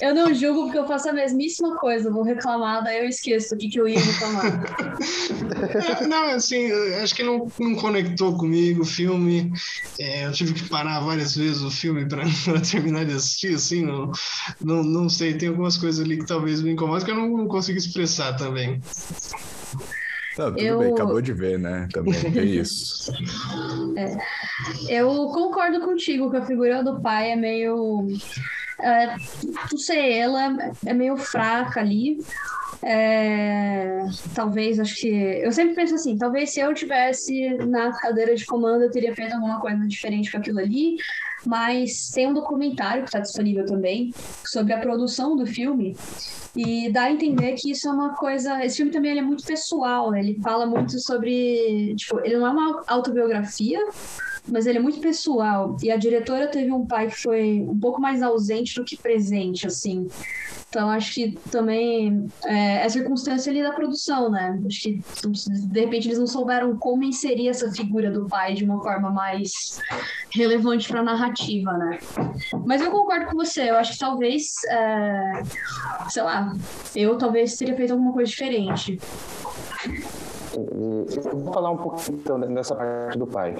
[0.00, 2.10] eu não julgo porque eu faço a mesmíssima coisa.
[2.10, 4.42] Vou reclamar, daí eu esqueço o que, que eu ia reclamar.
[5.62, 9.52] É, não, assim, acho que não, não conectou comigo o filme.
[9.98, 12.24] É, eu tive que parar várias vezes o filme para
[12.68, 13.84] terminar de assistir, assim.
[13.84, 14.10] Não,
[14.60, 17.46] não, não sei, tem algumas coisas ali que talvez me incomodem que eu não, não
[17.46, 18.80] consigo expressar também.
[20.36, 20.78] Tá, tudo eu...
[20.78, 21.88] bem, acabou de ver, né?
[21.92, 23.12] Também tem isso.
[23.96, 24.16] É.
[24.88, 28.06] Eu concordo contigo que a figura do pai é meio.
[28.80, 29.16] É,
[29.70, 32.18] não sei, ela é meio fraca ali.
[32.82, 35.08] É, talvez, acho que.
[35.08, 39.34] Eu sempre penso assim: talvez se eu tivesse na cadeira de comando, eu teria feito
[39.34, 40.96] alguma coisa diferente com aquilo ali.
[41.44, 44.12] Mas tem um documentário que está disponível também
[44.44, 45.96] sobre a produção do filme.
[46.54, 48.64] E dá a entender que isso é uma coisa.
[48.64, 50.20] Esse filme também é muito pessoal, né?
[50.20, 51.94] Ele fala muito sobre.
[51.96, 53.80] Tipo, ele não é uma autobiografia,
[54.46, 55.76] mas ele é muito pessoal.
[55.82, 59.66] E a diretora teve um pai que foi um pouco mais ausente do que presente,
[59.66, 60.08] assim.
[60.68, 64.58] Então, acho que também é, é circunstância ali da produção, né?
[64.66, 65.02] Acho que,
[65.70, 69.78] de repente, eles não souberam como inserir essa figura do pai de uma forma mais
[70.30, 71.98] relevante para a narrativa, né?
[72.64, 73.68] Mas eu concordo com você.
[73.68, 75.42] Eu acho que talvez, é,
[76.08, 76.56] sei lá,
[76.96, 78.98] eu talvez teria feito alguma coisa diferente.
[80.54, 83.54] Eu vou falar um pouco então nessa parte do pai.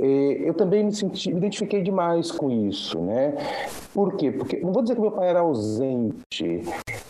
[0.00, 3.34] Eu também me, senti, me identifiquei demais com isso, né?
[3.94, 4.30] Por quê?
[4.30, 6.62] Porque não vou dizer que meu pai era ausente,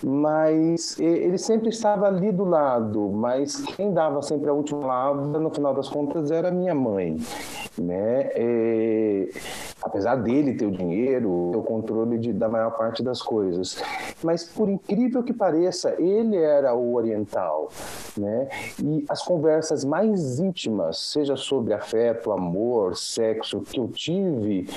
[0.03, 5.51] mas ele sempre estava ali do lado, mas quem dava sempre a última palavra, no
[5.51, 7.17] final das contas, era minha mãe,
[7.79, 8.31] né?
[8.37, 9.31] E,
[9.83, 13.83] apesar dele ter o dinheiro, ter o controle de, da maior parte das coisas,
[14.23, 17.69] mas por incrível que pareça, ele era o oriental,
[18.17, 18.49] né?
[18.83, 24.69] E as conversas mais íntimas, seja sobre afeto, amor, sexo, que eu tive,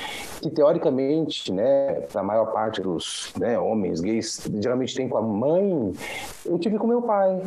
[0.42, 5.22] que teoricamente, né, para a maior parte dos né, homens gays, geralmente tem com a
[5.22, 5.94] mãe,
[6.46, 7.42] eu tive com meu pai.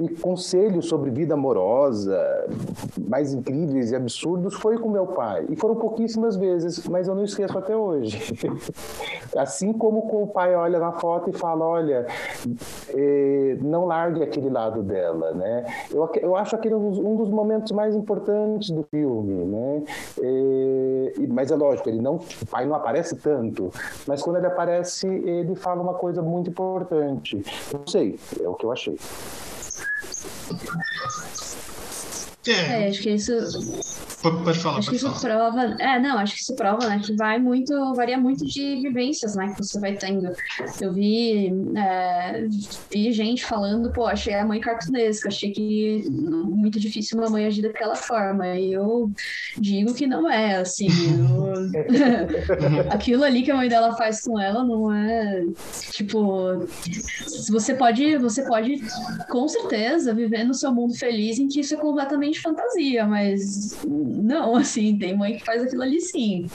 [0.00, 2.18] E conselhos sobre vida amorosa,
[3.08, 5.46] mais incríveis e absurdos, foi com meu pai.
[5.50, 8.18] E foram pouquíssimas vezes, mas eu não esqueço até hoje.
[9.36, 12.06] assim como com o pai olha na foto e fala, olha,
[12.88, 15.64] eh, não largue aquele lado dela, né?
[15.90, 19.82] Eu, eu acho aquele um dos momentos mais importantes do filme, né?
[20.22, 23.70] Eh, mas é lógico, ele não, o pai não aparece tanto,
[24.06, 27.42] mas quando ele aparece, ele fala uma coisa muito importante.
[27.72, 28.96] Não sei, é o que eu achei.
[30.52, 30.91] Thank you.
[32.46, 33.32] É, acho que isso
[34.22, 35.20] Pode falar, acho pode que isso falar.
[35.50, 39.34] prova, é, não, acho que isso prova, né, que vai muito, varia muito de vivências,
[39.34, 40.30] né, que você vai tendo.
[40.80, 42.46] Eu vi, é,
[42.90, 47.62] vi gente falando, pô, achei a mãe cartunesca, achei que muito difícil uma mãe agir
[47.62, 48.46] daquela forma.
[48.56, 49.10] E eu
[49.58, 50.86] digo que não é, assim.
[50.88, 51.52] eu-
[52.90, 55.44] Aquilo ali que a mãe dela faz com ela não é,
[55.90, 56.64] tipo,
[57.50, 58.80] você pode, você pode
[59.28, 64.56] com certeza viver no seu mundo feliz em que isso é completamente fantasia, mas não,
[64.56, 66.46] assim, tem mãe que faz aquilo ali sim.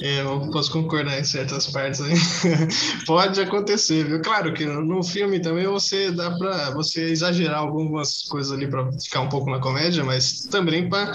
[0.00, 2.14] É, eu posso concordar em certas partes aí.
[3.06, 4.20] Pode acontecer, viu?
[4.22, 9.22] Claro que no filme também você dá pra você exagerar algumas coisas ali pra ficar
[9.22, 11.12] um pouco na comédia, mas também pra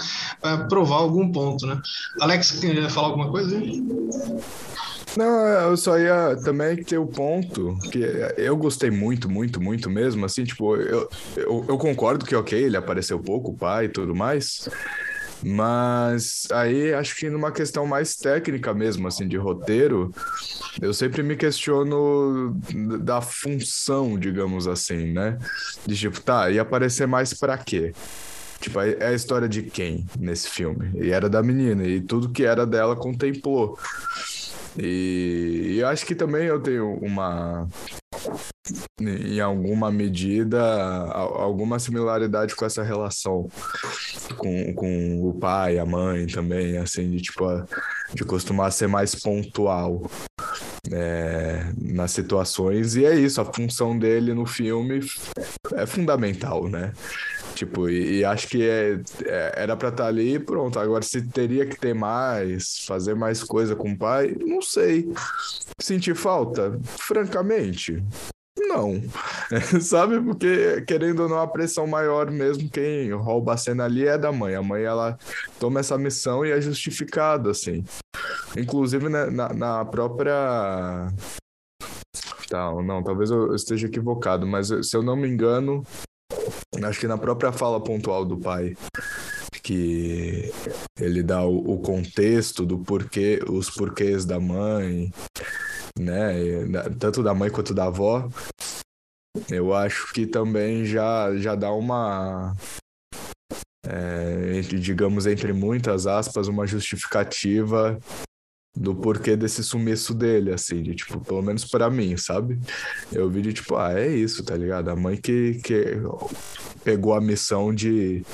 [0.68, 1.80] provar algum ponto, né?
[2.20, 3.56] Alex, quer falar alguma coisa?
[3.56, 3.82] aí?
[5.16, 8.00] Não, eu só ia também ter o ponto que
[8.36, 10.24] eu gostei muito, muito, muito mesmo.
[10.24, 14.68] Assim, tipo, eu, eu, eu concordo que, ok, ele apareceu pouco, pai e tudo mais.
[15.44, 20.14] Mas aí acho que numa questão mais técnica mesmo, assim, de roteiro,
[20.80, 22.56] eu sempre me questiono
[23.00, 25.38] da função, digamos assim, né?
[25.84, 27.92] De tipo, tá, ia aparecer mais pra quê?
[28.60, 30.92] Tipo, é é a história de quem nesse filme?
[30.94, 33.76] E era da menina, e tudo que era dela contemplou.
[34.78, 37.68] E, e eu acho que também eu tenho uma,
[39.00, 40.62] em alguma medida,
[41.12, 43.48] alguma similaridade com essa relação
[44.36, 47.44] com, com o pai, a mãe também, assim, de tipo,
[48.14, 50.02] de costumar ser mais pontual
[50.90, 52.96] é, nas situações.
[52.96, 55.00] E é isso, a função dele no filme
[55.74, 56.92] é fundamental, né?
[57.62, 58.94] Tipo, e, e acho que é,
[59.24, 60.80] é- era pra estar ali e pronto.
[60.80, 65.08] Agora, se teria que ter mais, fazer mais coisa com o pai, não sei.
[65.80, 66.76] Sentir falta?
[66.84, 68.02] Francamente,
[68.58, 68.94] não.
[69.80, 70.20] Sabe?
[70.20, 74.32] Porque, querendo ou não, a pressão maior mesmo, quem rouba a cena ali é da
[74.32, 74.56] mãe.
[74.56, 75.16] A mãe, ela
[75.60, 77.84] toma essa missão e é justificado, assim.
[78.56, 80.34] Inclusive, né, na, na própria.
[82.48, 85.82] Tá, não, talvez eu esteja equivocado, mas se eu não me engano,
[86.84, 88.76] acho que na própria fala pontual do pai,
[89.62, 90.50] que
[90.98, 95.12] ele dá o, o contexto do porquê, os porquês da mãe,
[95.98, 96.34] né?
[96.98, 98.28] Tanto da mãe quanto da avó.
[99.50, 102.54] Eu acho que também já, já dá uma.
[103.86, 107.98] é, digamos, entre muitas aspas, uma justificativa
[108.74, 112.58] do porquê desse sumiço dele, assim, de tipo, pelo menos pra mim, sabe?
[113.12, 114.88] Eu vi de tipo, ah, é isso, tá ligado?
[114.88, 116.00] A mãe que, que
[116.82, 118.24] pegou a missão de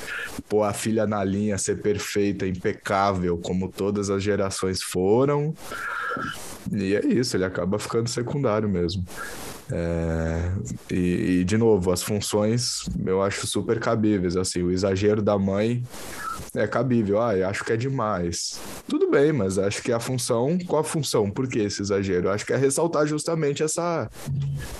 [0.47, 5.53] pôr a filha na linha, ser perfeita, impecável, como todas as gerações foram.
[6.71, 9.03] E é isso, ele acaba ficando secundário mesmo.
[9.71, 10.51] É,
[10.91, 14.35] e, e, de novo, as funções eu acho super cabíveis.
[14.35, 15.83] Assim, o exagero da mãe
[16.55, 17.21] é cabível.
[17.21, 18.59] Ah, eu acho que é demais.
[18.87, 20.57] Tudo bem, mas acho que a função.
[20.65, 21.29] Qual a função?
[21.29, 22.27] Por que esse exagero?
[22.27, 24.09] Eu acho que é ressaltar justamente essa,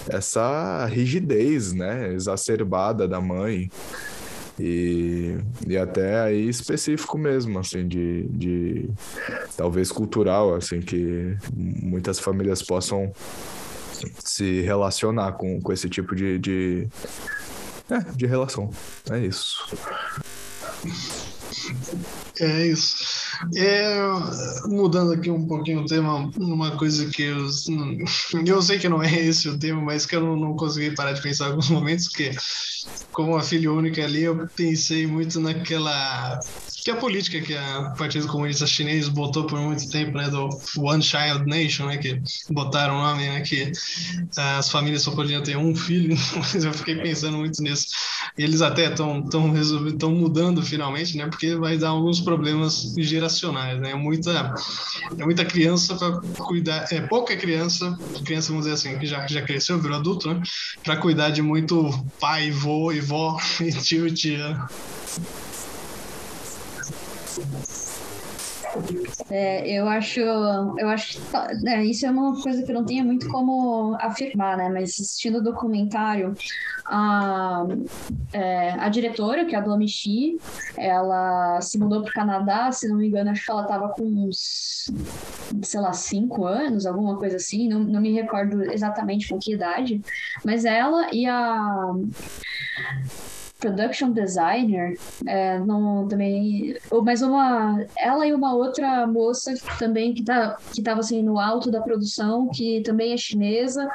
[0.10, 2.14] essa rigidez, né?
[2.14, 3.70] Exacerbada da mãe.
[4.60, 8.90] E, e até aí específico mesmo, assim, de, de
[9.56, 13.10] talvez cultural, assim, que muitas famílias possam
[14.24, 16.88] se relacionar com, com esse tipo de, de,
[17.90, 18.70] é, de relação.
[19.10, 19.68] É isso.
[22.40, 22.96] É isso.
[23.56, 23.98] É,
[24.66, 27.48] mudando aqui um pouquinho o tema, uma coisa que eu,
[28.46, 31.12] eu sei que não é esse o tema, mas que eu não, não consegui parar
[31.12, 32.32] de pensar em alguns momentos, que
[33.12, 36.40] como uma filha única ali, eu pensei muito naquela
[36.84, 41.04] que a política que a Partido Comunista Chinês botou por muito tempo, né, do One
[41.04, 43.72] Child Nation, né, que botaram o nome, né, que
[44.38, 47.88] as famílias só podiam ter um filho, mas eu fiquei pensando muito nisso.
[48.38, 49.56] Eles até estão tão
[49.88, 54.54] estão mudando finalmente, né, porque vai dar alguns problemas geracionais, né, muita
[55.18, 59.42] é muita criança para cuidar, é pouca criança, criança vamos dizer assim, que já já
[59.42, 60.42] cresceu, virou adulto, né,
[60.84, 61.90] para cuidar de muito
[62.20, 64.56] pai, vô e vó e tio e tia.
[69.30, 73.06] É, eu acho, eu acho que é, isso é uma coisa que eu não tenho
[73.06, 74.70] muito como afirmar, né?
[74.70, 76.34] Mas assistindo o documentário,
[76.86, 77.66] a,
[78.34, 80.38] é, a diretora, que é a Blomichi,
[80.76, 84.04] ela se mudou para o Canadá, se não me engano, acho que ela estava com
[84.04, 84.92] uns,
[85.62, 90.02] sei lá, cinco anos, alguma coisa assim, não, não me recordo exatamente com que idade,
[90.44, 91.94] mas ela e a
[93.60, 100.58] production designer, é, não, também, mas uma, ela e uma outra moça também que tá,
[100.74, 103.88] que estava assim no alto da produção, que também é chinesa,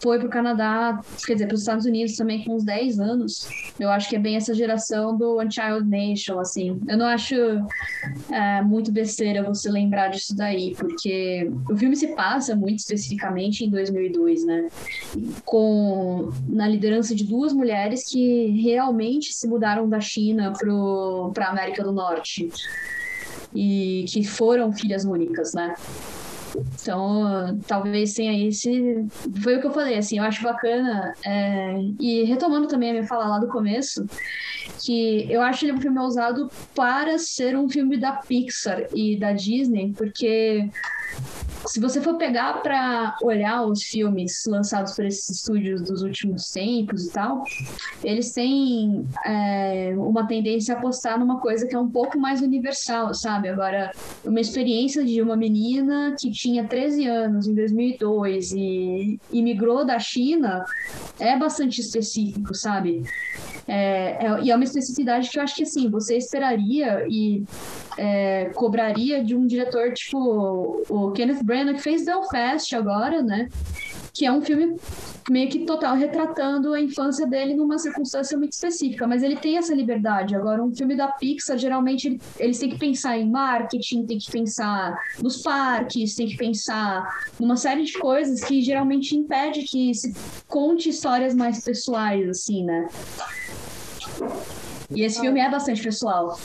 [0.00, 3.46] foi para o Canadá, quer dizer, para os Estados Unidos também com uns 10 anos.
[3.78, 6.80] Eu acho que é bem essa geração do Unchild Nation, assim.
[6.88, 7.34] Eu não acho
[8.30, 13.70] é, muito besteira você lembrar disso daí, porque o filme se passa muito especificamente em
[13.70, 14.68] 2002, né?
[15.44, 18.93] Com, na liderança de duas mulheres que realmente
[19.32, 20.52] se mudaram da China
[21.32, 22.48] para a América do Norte
[23.54, 25.74] e que foram filhas únicas, né?
[26.56, 29.06] Então, talvez tenha esse.
[29.42, 31.12] Foi o que eu falei, assim, eu acho bacana.
[31.24, 31.74] É...
[32.00, 34.06] E retomando também a minha fala lá do começo,
[34.84, 39.32] que eu acho ele um filme ousado para ser um filme da Pixar e da
[39.32, 40.68] Disney, porque
[41.66, 47.06] se você for pegar para olhar os filmes lançados por esses estúdios dos últimos tempos
[47.06, 47.42] e tal,
[48.02, 53.14] eles têm é, uma tendência a apostar numa coisa que é um pouco mais universal,
[53.14, 53.48] sabe?
[53.48, 53.92] Agora,
[54.24, 60.64] uma experiência de uma menina que tinha 13 anos em 2002 e imigrou da China
[61.18, 63.02] é bastante específico, sabe?
[63.66, 67.42] É, é, e é uma especificidade que eu acho que assim, você esperaria e
[67.96, 73.48] é, cobraria de um diretor tipo o Kenneth Branagh, que fez Belfast agora, né?
[74.12, 74.76] Que é um filme
[75.28, 79.74] meio que total retratando a infância dele numa circunstância muito específica, mas ele tem essa
[79.74, 80.36] liberdade.
[80.36, 84.96] Agora, um filme da Pixar, geralmente, eles têm que pensar em marketing, tem que pensar
[85.20, 87.02] nos parques, tem que pensar
[87.40, 90.14] numa série de coisas que geralmente impede que se
[90.46, 92.86] conte histórias mais pessoais, assim, né?
[94.90, 96.38] E esse filme é bastante pessoal.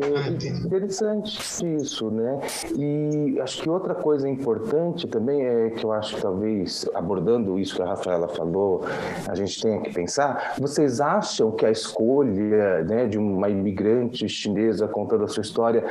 [0.00, 1.38] É, é interessante
[1.76, 2.40] isso, né?
[2.76, 7.76] E acho que outra coisa importante também é que eu acho que talvez abordando isso
[7.76, 8.84] que a Rafaela falou,
[9.28, 10.54] a gente tenha que pensar.
[10.58, 15.84] Vocês acham que a escolha, né, de uma imigrante chinesa contando a sua história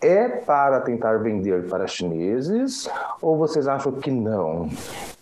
[0.00, 2.88] é para tentar vender para chineses
[3.20, 4.68] ou vocês acham que não?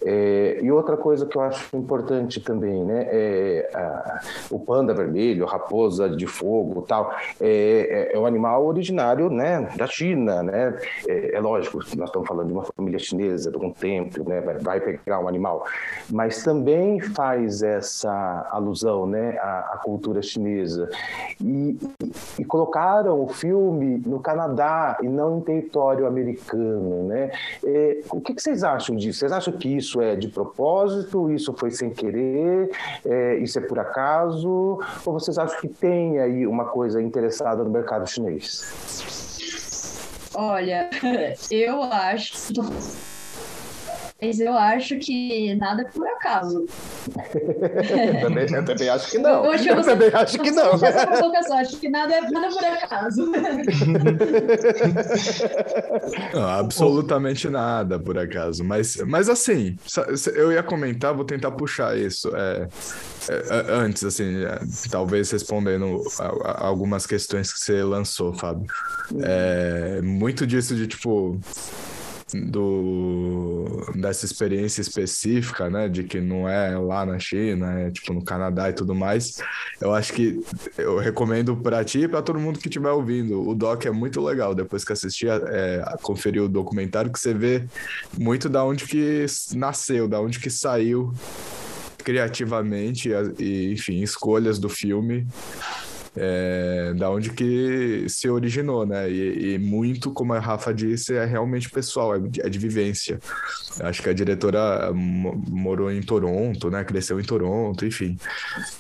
[0.05, 5.47] É, e outra coisa que eu acho importante também, né, é a, o panda vermelho,
[5.47, 10.79] a raposa de fogo, tal, é, é, é um animal originário, né, da China, né?
[11.07, 14.59] É, é, lógico, nós estamos falando de uma família chinesa, de um templo, né, vai,
[14.59, 15.65] vai pegar um animal,
[16.11, 20.89] mas também faz essa alusão, né, à, à cultura chinesa
[21.41, 21.79] e,
[22.39, 27.31] e colocaram o filme no Canadá e não em território americano, né?
[27.65, 29.21] É, o que, que vocês acham disso?
[29.21, 32.71] Vocês acham que isso isso é de propósito, isso foi sem querer,
[33.05, 37.71] é, isso é por acaso, ou vocês acham que tem aí uma coisa interessada no
[37.71, 38.63] mercado chinês?
[40.33, 40.89] Olha,
[41.51, 42.35] eu acho
[44.23, 46.67] mas eu acho que nada é por acaso.
[47.35, 49.45] eu, também, eu, também, acho que não.
[49.51, 50.73] Eu, eu também acho que não.
[50.73, 53.31] Eu acho que nada é, nada é por acaso.
[56.33, 58.63] Não, absolutamente nada por acaso.
[58.65, 59.77] Mas, mas assim,
[60.35, 62.31] eu ia comentar, vou tentar puxar isso.
[62.37, 62.69] É,
[63.29, 64.59] é, antes, assim, é,
[64.91, 68.67] talvez respondendo a, a algumas questões que você lançou, Fábio.
[69.23, 71.39] É, muito disso de tipo
[72.35, 78.25] do dessa experiência específica, né, de que não é lá na China, é tipo no
[78.25, 79.41] Canadá e tudo mais.
[79.81, 80.41] Eu acho que
[80.77, 83.47] eu recomendo para ti e para todo mundo que estiver ouvindo.
[83.49, 84.55] O doc é muito legal.
[84.55, 87.65] Depois que assistir, é, conferir o documentário, que você vê
[88.19, 91.13] muito da onde que nasceu, da onde que saiu
[91.99, 95.27] criativamente e, enfim, escolhas do filme
[96.17, 99.11] é, da onde que se originou, né?
[99.11, 103.19] E, e, muito, como a Rafa disse, é realmente pessoal, é de, é de vivência.
[103.81, 106.85] Acho que a diretora morou em Toronto, né?
[106.85, 108.17] Cresceu em Toronto, enfim.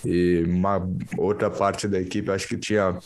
[0.04, 2.98] E uma outra parte da equipe acho que tinha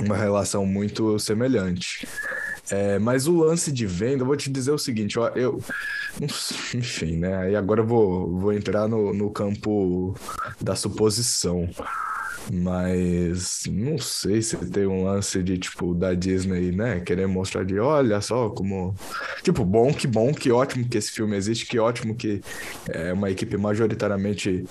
[0.00, 2.06] uma relação muito semelhante.
[2.70, 5.60] É, mas o lance de venda, eu vou te dizer o seguinte, ó, eu,
[6.74, 7.50] enfim, né?
[7.50, 10.14] E agora eu vou, vou entrar no, no campo
[10.60, 11.68] da suposição.
[12.50, 17.00] Mas não sei se tem um lance de, tipo, da Disney, né?
[17.00, 18.94] Querer mostrar de, olha só como.
[19.42, 22.40] Tipo, bom, que bom, que ótimo que esse filme existe, que ótimo que
[22.88, 24.64] é uma equipe majoritariamente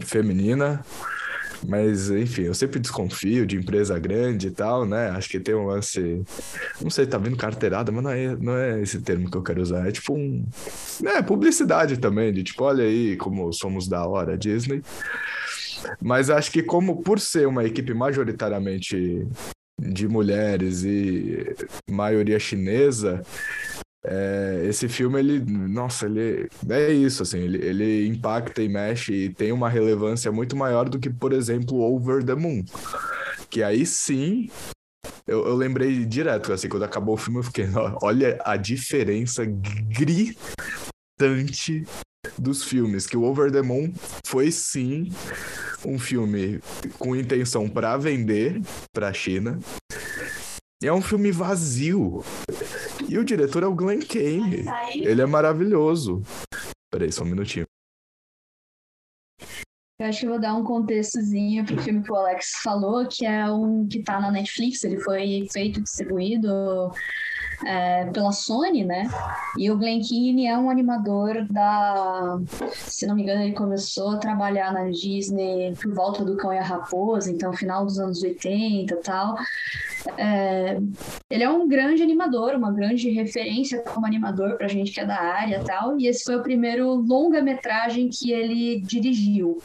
[0.00, 0.84] feminina.
[1.66, 5.10] Mas, enfim, eu sempre desconfio de empresa grande e tal, né?
[5.10, 6.22] Acho que tem um lance.
[6.80, 9.62] Não sei, tá vindo carteirada, mas não é, não é esse termo que eu quero
[9.62, 9.88] usar.
[9.88, 10.44] É tipo um.
[11.04, 14.82] É, publicidade também, de tipo, olha aí como somos da hora, Disney.
[16.00, 19.26] Mas acho que, como por ser uma equipe majoritariamente
[19.80, 21.54] de mulheres e
[21.88, 23.22] maioria chinesa,
[24.04, 29.34] é, esse filme, ele, nossa, ele é isso, assim, ele, ele impacta e mexe e
[29.34, 32.64] tem uma relevância muito maior do que, por exemplo, Over the Moon.
[33.50, 34.48] Que aí sim,
[35.26, 37.66] eu, eu lembrei direto, assim, quando acabou o filme, eu fiquei,
[38.02, 40.24] olha a diferença gritante
[42.38, 43.92] dos filmes, que o Over the Moon
[44.24, 45.10] foi sim
[45.84, 46.60] um filme
[46.98, 48.60] com intenção para vender
[48.92, 49.58] para a China.
[50.82, 52.22] E é um filme vazio.
[53.08, 54.64] E o diretor é o Glenn Kane.
[54.94, 56.22] Ele é maravilhoso.
[56.90, 57.66] Peraí, só um minutinho.
[60.00, 63.26] Eu acho que eu vou dar um contextozinho pro filme que o Alex falou, que
[63.26, 66.92] é um que tá na Netflix, ele foi feito e distribuído
[67.64, 69.08] é, pela Sony, né?
[69.56, 72.38] E o Glen Keane é um animador da.
[72.72, 76.58] Se não me engano, ele começou a trabalhar na Disney por volta do Cão e
[76.58, 79.36] a Raposa, então final dos anos 80 e tal.
[80.16, 80.78] É,
[81.28, 85.20] ele é um grande animador, uma grande referência como animador pra gente que é da
[85.20, 85.98] área e tal.
[85.98, 89.60] E esse foi o primeiro longa-metragem que ele dirigiu.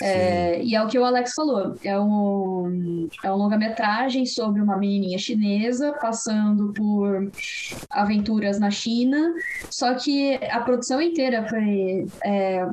[0.00, 4.76] É, e é o que o Alex falou, é um, é um longa-metragem sobre uma
[4.76, 7.30] menininha chinesa passando por
[7.90, 9.34] aventuras na China,
[9.70, 12.64] só que a produção inteira foi é,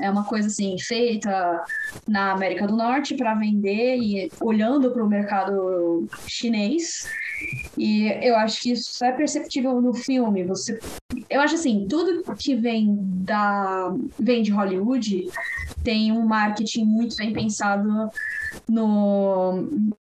[0.00, 1.64] é uma coisa assim feita
[2.06, 7.08] na América do Norte para vender e olhando para o mercado chinês.
[7.76, 10.44] E eu acho que isso é perceptível no filme.
[10.44, 10.78] Você,
[11.28, 15.28] eu acho assim, tudo que vem da vem de Hollywood
[15.82, 18.10] tem um marketing muito bem pensado
[18.68, 19.92] no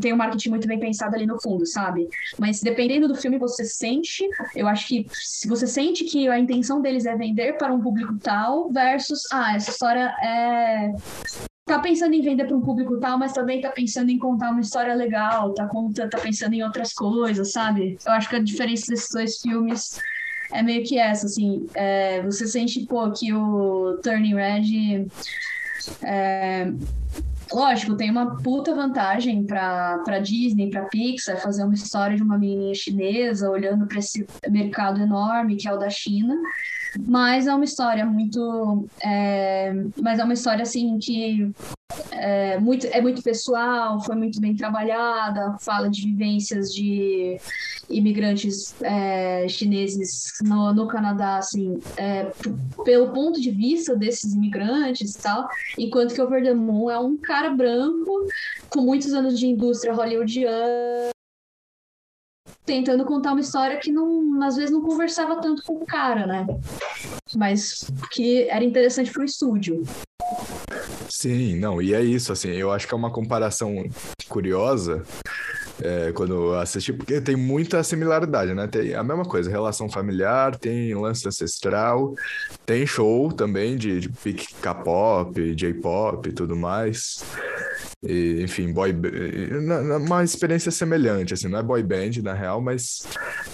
[0.00, 2.08] tem um marketing muito bem pensado ali no fundo, sabe?
[2.38, 6.80] Mas dependendo do filme, você sente, eu acho que se você sente que a intenção
[6.80, 10.92] deles é vender para um público tal, versus, ah, essa história é.
[11.70, 14.60] Tá pensando em vender para um público tal, mas também tá pensando em contar uma
[14.60, 17.96] história legal, tá, conta, tá pensando em outras coisas, sabe?
[18.04, 20.00] Eu acho que a diferença desses dois filmes
[20.52, 21.68] é meio que essa, assim.
[21.72, 25.06] É, você sente, pô, que o Turning Red.
[26.02, 26.72] É,
[27.52, 32.74] lógico, tem uma puta vantagem para Disney, para Pixar, fazer uma história de uma menininha
[32.74, 36.34] chinesa olhando para esse mercado enorme que é o da China.
[37.06, 38.86] Mas é uma história muito.
[39.02, 39.72] É,
[40.02, 41.52] mas é uma história assim que
[42.10, 47.38] é muito, é muito pessoal, foi muito bem trabalhada, fala de vivências de
[47.88, 52.30] imigrantes é, chineses no, no Canadá, assim, é,
[52.84, 55.48] pelo ponto de vista desses imigrantes e tal,
[55.78, 58.26] enquanto que o Moon é um cara branco
[58.68, 61.10] com muitos anos de indústria hollywoodiana
[62.64, 66.46] tentando contar uma história que não, às vezes não conversava tanto com o cara, né?
[67.34, 69.82] Mas que era interessante para o estúdio.
[71.20, 73.84] Sim, não, e é isso, assim, eu acho que é uma comparação
[74.26, 75.02] curiosa
[75.82, 78.66] é, quando assisti, porque tem muita similaridade, né?
[78.66, 82.14] Tem a mesma coisa, relação familiar, tem lance ancestral,
[82.64, 84.08] tem show também de, de
[84.62, 87.22] K-pop, J-pop e tudo mais.
[88.02, 88.94] E, enfim, boy
[90.02, 93.06] uma experiência semelhante, assim, não é boy band na real, mas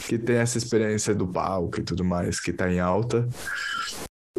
[0.07, 3.29] que tem essa experiência do palco e tudo mais que tá em alta.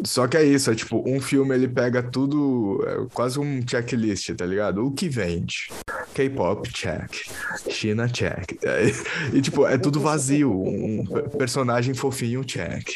[0.04, 4.30] Só que é isso, é tipo, um filme ele pega tudo, é quase um checklist,
[4.36, 4.86] tá ligado?
[4.86, 5.68] O que vende?
[6.14, 7.10] K-pop, check.
[7.68, 8.58] China, check.
[9.32, 10.50] E, tipo, é tudo vazio.
[10.50, 11.04] Um
[11.36, 12.88] personagem fofinho, check.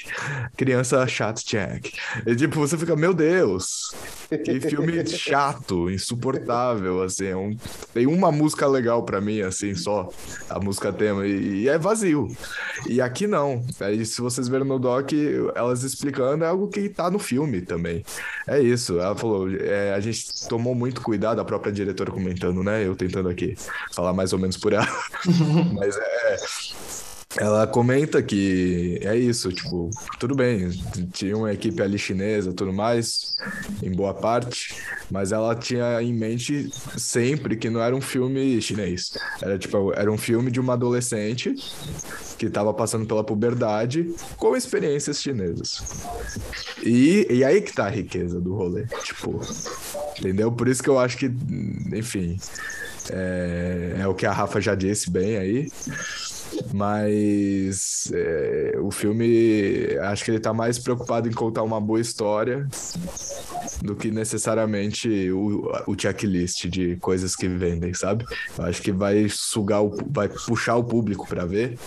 [0.57, 1.93] Criança chato, check.
[2.27, 3.93] E tipo, você fica, meu Deus,
[4.29, 7.27] que filme chato, insuportável, assim.
[7.27, 7.57] É um...
[7.93, 10.09] Tem uma música legal para mim, assim, só.
[10.49, 11.27] A música tema.
[11.27, 12.29] E, e, é vazio.
[12.87, 13.65] E aqui não.
[13.81, 15.13] Aí, se vocês verem no doc,
[15.55, 18.05] elas explicando, é algo que tá no filme também.
[18.47, 18.99] É isso.
[18.99, 22.87] Ela falou, é, a gente tomou muito cuidado, a própria diretora comentando, né?
[22.87, 23.55] Eu tentando aqui
[23.93, 24.89] falar mais ou menos por ela.
[25.75, 27.02] Mas é.
[27.39, 30.69] Ela comenta que é isso, tipo, tudo bem,
[31.13, 33.37] tinha uma equipe ali chinesa, tudo mais,
[33.83, 34.75] em boa parte,
[35.11, 39.13] mas ela tinha em mente sempre que não era um filme chinês.
[39.41, 41.55] Era tipo, era um filme de uma adolescente
[42.39, 45.83] que estava passando pela puberdade com experiências chinesas.
[46.83, 49.41] E, e aí que tá a riqueza do rolê, tipo,
[50.19, 50.53] entendeu?
[50.53, 51.31] Por isso que eu acho que,
[51.95, 52.37] enfim,
[53.11, 55.69] é, é o que a Rafa já disse bem aí.
[56.73, 62.67] Mas é, o filme, acho que ele tá mais preocupado em contar uma boa história
[63.83, 68.25] do que necessariamente o, o checklist de coisas que vendem, sabe?
[68.57, 71.79] Eu acho que vai sugar, o, vai puxar o público para ver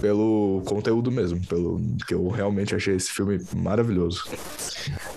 [0.00, 4.24] pelo conteúdo mesmo, pelo que eu realmente achei esse filme maravilhoso.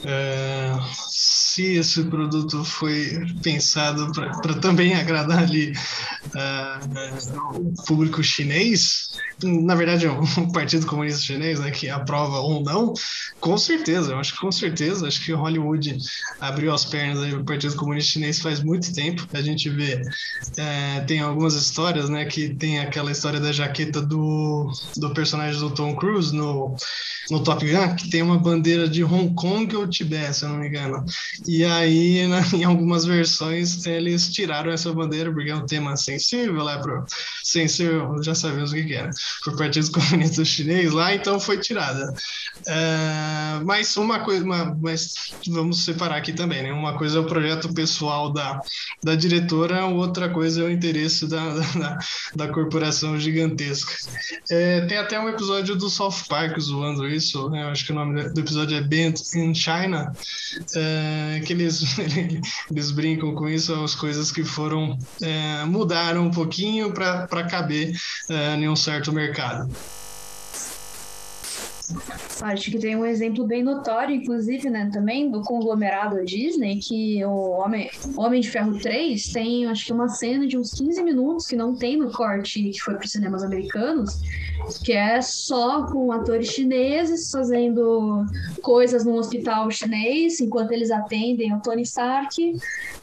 [0.05, 0.73] É,
[1.57, 5.73] se esse produto foi pensado para também agradar ali
[6.27, 10.21] uh, o público chinês, na verdade é o
[10.53, 12.93] Partido Comunista Chinês, né, que aprova ou não,
[13.39, 15.97] com certeza, eu acho que com certeza, acho que Hollywood
[16.39, 19.99] abriu as pernas aí o Partido Comunista Chinês faz muito tempo, a gente vê,
[20.57, 25.71] é, tem algumas histórias, né, que tem aquela história da jaqueta do, do personagem do
[25.71, 26.75] Tom Cruise no,
[27.31, 30.57] no Top Gun, que tem uma bandeira de Hong Kong ou Tibete, se eu não
[30.57, 31.03] me engano,
[31.47, 36.67] e aí, né, em algumas versões, eles tiraram essa bandeira porque é um tema sensível,
[36.69, 37.05] é pro
[37.43, 39.09] sensível, já sabemos o que, que era,
[39.43, 42.13] pro Partido Comunista Chinês lá, então foi tirada.
[42.67, 46.73] É, mas uma coisa, mas vamos separar aqui também, né?
[46.73, 48.59] Uma coisa é o projeto pessoal da,
[49.03, 51.99] da diretora, outra coisa é o interesse da, da,
[52.35, 53.93] da corporação gigantesca.
[54.49, 57.63] É, tem até um episódio do South Park zoando isso, né?
[57.63, 60.11] Eu acho que o nome do episódio é Bent in China.
[60.75, 61.83] É, que eles,
[62.69, 67.95] eles brincam com isso, as coisas que foram é, mudaram um pouquinho para caber
[68.29, 69.69] é, em um certo mercado.
[72.41, 77.51] Acho que tem um exemplo bem notório, inclusive, né, também, do conglomerado Disney, que o
[77.51, 81.55] Homem, Homem de Ferro 3 tem, acho que uma cena de uns 15 minutos que
[81.55, 84.21] não tem no corte que foi para os cinemas americanos,
[84.83, 88.25] que é só com atores chineses fazendo
[88.61, 92.57] coisas num hospital chinês, enquanto eles atendem o Tony Stark,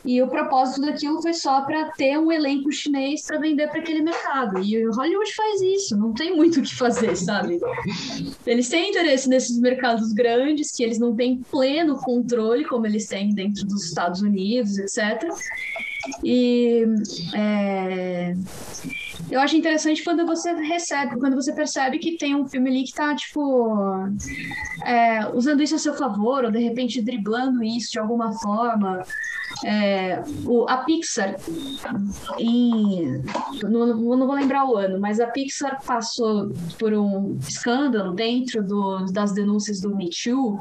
[0.04, 4.02] e o propósito daquilo foi só para ter um elenco chinês para vender para aquele
[4.02, 4.58] mercado.
[4.62, 7.58] E o Hollywood faz isso, não tem muito o que fazer, sabe?
[8.46, 13.34] Eles têm interesse nesses mercados grandes, que eles não têm pleno controle, como eles têm
[13.34, 15.28] dentro dos Estados Unidos, etc.
[16.22, 16.84] E
[17.34, 18.34] é,
[19.30, 22.92] eu acho interessante quando você recebe, quando você percebe que tem um filme ali que
[22.92, 24.08] tá, tipo,
[24.84, 29.02] é, usando isso a seu favor, ou de repente driblando isso de alguma forma.
[29.64, 31.36] É, o, a Pixar,
[32.38, 33.22] em,
[33.62, 39.06] não, não vou lembrar o ano, mas a Pixar passou por um escândalo dentro do,
[39.06, 40.58] das denúncias do Me Too,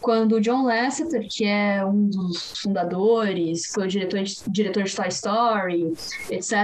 [0.00, 5.92] quando John Lasseter, que é um dos fundadores, foi o diretor diretor de Toy Story,
[6.30, 6.54] etc.,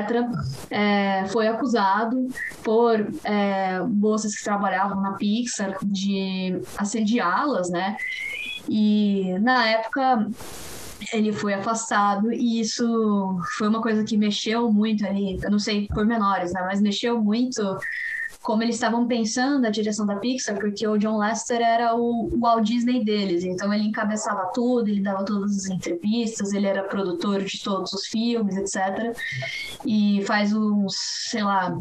[0.71, 2.29] é, foi acusado
[2.63, 7.97] por é, moças que trabalhavam na Pixar de assediá-las, né?
[8.69, 10.27] E na época
[11.13, 15.87] ele foi afastado e isso foi uma coisa que mexeu muito ali, eu não sei
[15.89, 17.79] por menores, né, mas mexeu muito
[18.45, 22.67] como eles estavam pensando a direção da Pixar, porque o John Lester era o, Walt
[22.67, 27.63] Disney deles, então ele encabeçava tudo, ele dava todas as entrevistas, ele era produtor de
[27.63, 29.17] todos os filmes, etc.
[29.87, 30.95] E faz uns,
[31.31, 31.75] sei lá,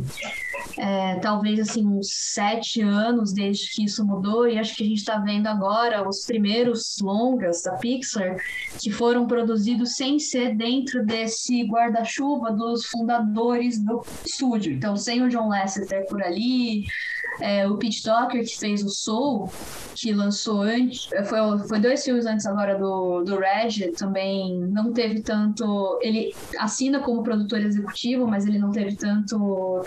[0.78, 5.00] é, talvez assim, uns sete anos desde que isso mudou, e acho que a gente
[5.00, 8.38] está vendo agora os primeiros longas da Pixar
[8.80, 14.72] que foram produzidos sem ser dentro desse guarda-chuva dos fundadores do estúdio.
[14.72, 16.53] Então, sem o John Lasseter por ali,
[17.40, 19.52] é, o Pete Docker, que fez o Soul,
[19.96, 25.22] que lançou antes, foi, foi dois filmes antes agora do, do Reg, também não teve
[25.22, 26.00] tanto.
[26.02, 29.84] Ele assina como produtor executivo, mas ele não teve tanto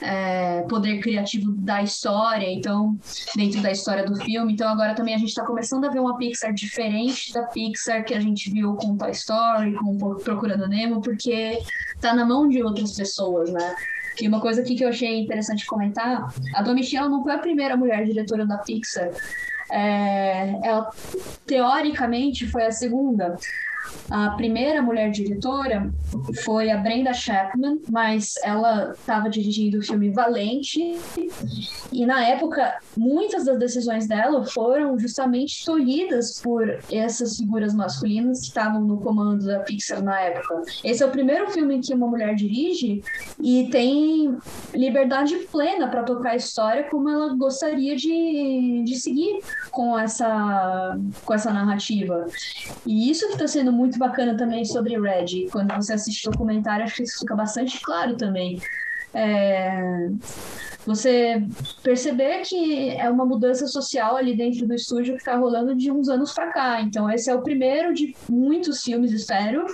[0.00, 2.98] é, poder criativo da história, então,
[3.36, 4.52] dentro da história do filme.
[4.52, 8.14] Então, agora também a gente está começando a ver uma Pixar diferente da Pixar que
[8.14, 11.58] a gente viu com Toy Story, com Procurando Nemo, porque
[12.00, 13.76] tá na mão de outras pessoas, né?
[14.20, 17.76] E uma coisa aqui que eu achei interessante comentar, a Domitila não foi a primeira
[17.76, 19.10] mulher diretora da Pixar.
[19.70, 20.90] É, ela,
[21.46, 23.36] teoricamente, foi a segunda.
[24.10, 25.92] A primeira mulher diretora
[26.44, 30.98] foi a Brenda Chapman, mas ela estava dirigindo o filme Valente.
[31.92, 38.46] E na época, muitas das decisões dela foram justamente tolhidas por essas figuras masculinas que
[38.48, 40.62] estavam no comando da Pixar na época.
[40.84, 43.02] Esse é o primeiro filme em que uma mulher dirige
[43.42, 44.36] e tem
[44.74, 49.40] liberdade plena para tocar a história como ela gostaria de, de seguir
[49.70, 52.26] com essa, com essa narrativa.
[52.86, 55.48] E isso que está sendo muito bacana também sobre Red.
[55.50, 58.60] Quando você assiste documentário, acho que isso fica bastante claro também.
[59.14, 60.08] É,
[60.86, 61.42] você
[61.82, 66.08] perceber que é uma mudança social ali dentro do estúdio que está rolando de uns
[66.08, 66.80] anos para cá.
[66.80, 69.66] Então, esse é o primeiro de muitos filmes, espero,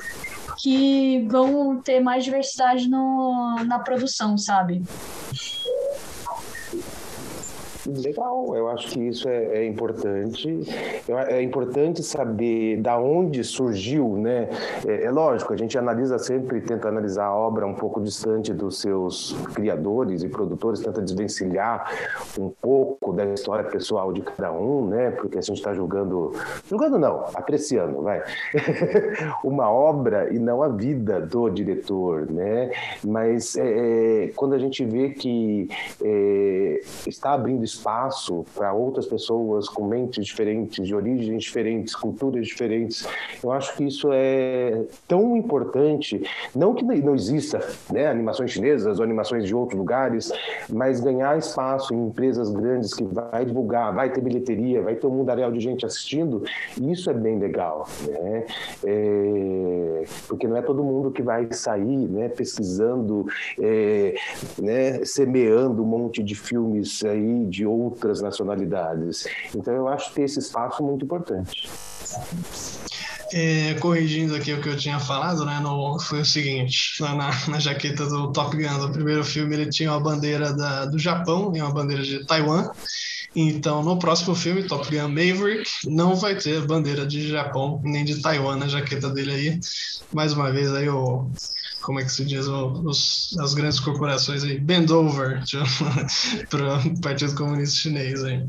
[0.58, 4.82] que vão ter mais diversidade no, na produção, sabe?
[7.86, 10.62] Legal, eu acho que isso é, é importante.
[11.28, 14.48] É importante saber da onde surgiu, né?
[14.86, 18.80] É, é, lógico, a gente analisa sempre, tenta analisar a obra um pouco distante dos
[18.80, 21.90] seus criadores e produtores, tenta desvencilhar
[22.38, 25.10] um pouco da história pessoal de cada um, né?
[25.12, 26.32] Porque a gente está julgando,
[26.68, 28.22] julgando não, apreciando, vai,
[29.44, 32.70] uma obra e não a vida do diretor, né?
[33.04, 35.68] Mas é, é quando a gente vê que
[36.02, 43.06] é, está abrindo espaço para outras pessoas com mentes diferentes, de origens diferentes, culturas diferentes.
[43.42, 46.22] Eu acho que isso é tão importante,
[46.54, 47.60] não que não exista
[47.92, 50.32] né, animações chinesas ou animações de outros lugares,
[50.68, 55.10] mas ganhar espaço em empresas grandes que vai divulgar, vai ter bilheteria, vai ter um
[55.10, 56.44] mundaréu de gente assistindo,
[56.80, 58.44] isso é bem legal, né?
[58.84, 63.26] É, porque não é todo mundo que vai sair, né, pesquisando,
[63.60, 64.14] é,
[64.58, 69.26] né, semeando um monte de filmes aí de outras nacionalidades.
[69.54, 71.68] Então eu acho que esse espaço muito importante.
[73.32, 77.58] É, corrigindo aqui o que eu tinha falado, né, no, foi o seguinte, na, na
[77.58, 81.60] jaqueta do Top Gun, do primeiro filme, ele tinha uma bandeira da, do Japão e
[81.60, 82.70] uma bandeira de Taiwan,
[83.36, 88.22] então no próximo filme, Top Gun Maverick, não vai ter bandeira de Japão nem de
[88.22, 89.60] Taiwan na jaqueta dele aí,
[90.10, 91.30] mais uma vez aí o
[91.80, 95.42] como é que se diz, os, as grandes corporações aí, bend over
[96.50, 98.46] para o Partido Comunista Chinês aí.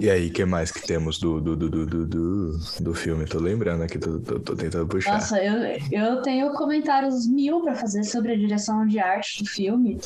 [0.00, 3.26] E aí, o que mais que temos do, do, do, do, do, do filme?
[3.26, 5.14] Tô lembrando aqui, tô, tô, tô tentando puxar.
[5.14, 9.98] Nossa, eu, eu tenho comentários mil para fazer sobre a direção de arte do filme,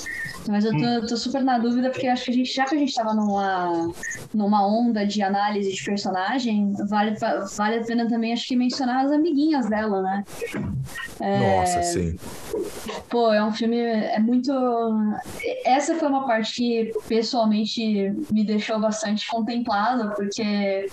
[0.49, 1.07] mas eu tô, hum.
[1.07, 3.93] tô super na dúvida porque acho que a gente, já que a gente tava numa,
[4.35, 7.15] numa onda de análise de personagem, vale,
[7.57, 10.25] vale a pena também, acho que, mencionar as amiguinhas dela, né?
[11.21, 11.59] É...
[11.61, 12.17] Nossa, sim.
[13.09, 14.53] Pô, é um filme, é muito...
[15.65, 20.89] Essa foi uma parte que, pessoalmente, me deixou bastante contemplado, porque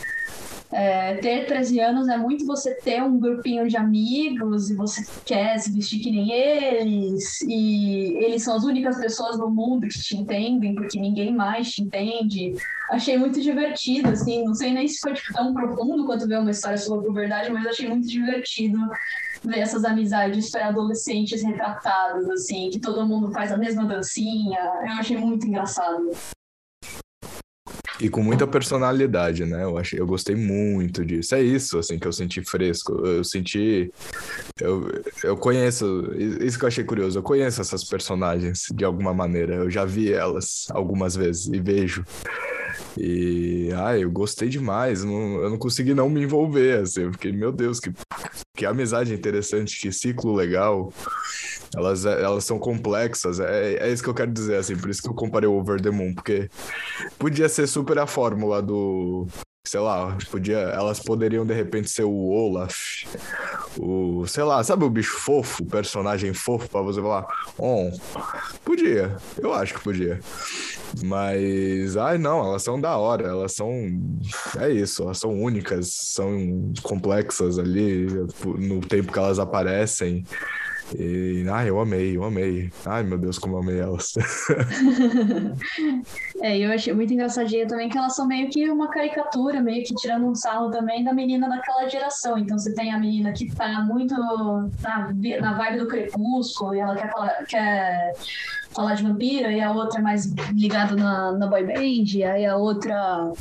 [0.72, 5.58] é, ter 13 anos é muito você ter um grupinho de amigos e você quer
[5.58, 10.18] se vestir que nem eles, e eles são as únicas pessoas no mundo que te
[10.18, 12.56] entendem, porque ninguém mais te entende.
[12.90, 16.52] Achei muito divertido, assim, não sei nem se foi tipo, tão profundo quanto ver uma
[16.52, 18.78] história sobre a verdade, mas achei muito divertido
[19.44, 24.60] ver essas amizades pré-adolescentes retratadas, assim, que todo mundo faz a mesma dancinha.
[24.82, 26.12] Eu achei muito engraçado.
[28.00, 29.64] E com muita personalidade, né?
[29.64, 31.34] Eu achei, eu gostei muito disso.
[31.34, 32.94] É isso, assim, que eu senti fresco.
[33.06, 33.92] Eu senti.
[34.60, 34.90] Eu,
[35.24, 36.12] eu conheço.
[36.42, 37.18] Isso que eu achei curioso.
[37.18, 39.56] Eu conheço essas personagens de alguma maneira.
[39.56, 42.06] Eu já vi elas algumas vezes e vejo.
[42.98, 45.04] E, ah, eu gostei demais.
[45.04, 47.04] Não, eu não consegui não me envolver, assim.
[47.04, 47.92] Eu fiquei, meu Deus, que,
[48.56, 50.92] que amizade interessante, que ciclo legal.
[51.76, 55.10] Elas, elas são complexas, é, é isso que eu quero dizer, assim, por isso que
[55.10, 56.50] eu comparei o Over the Moon, porque
[57.20, 59.28] podia ser super a fórmula do,
[59.66, 63.04] sei lá, podia, elas poderiam de repente ser o Olaf,
[63.78, 67.26] o, sei lá, sabe o bicho fofo, o personagem fofo para você falar,
[67.58, 67.92] on,
[68.64, 70.20] podia, eu acho que podia.
[71.04, 73.70] Mas, ai não, elas são da hora, elas são,
[74.60, 78.08] é isso, elas são únicas, são complexas ali
[78.58, 80.24] no tempo que elas aparecem.
[80.94, 82.70] E, ai, eu amei, eu amei.
[82.86, 84.14] Ai, meu Deus, como amei elas.
[86.42, 89.96] é, eu achei muito engraçadinha também que elas são meio que uma caricatura, meio que
[89.96, 92.38] tirando um sarro também da menina daquela geração.
[92.38, 94.70] Então você tem a menina que tá muito na,
[95.42, 98.14] na vibe do crepúsculo e ela quer falar, quer
[98.76, 102.58] falar de vampiro, e a outra é mais ligada na, na boy band, aí a
[102.58, 103.32] outra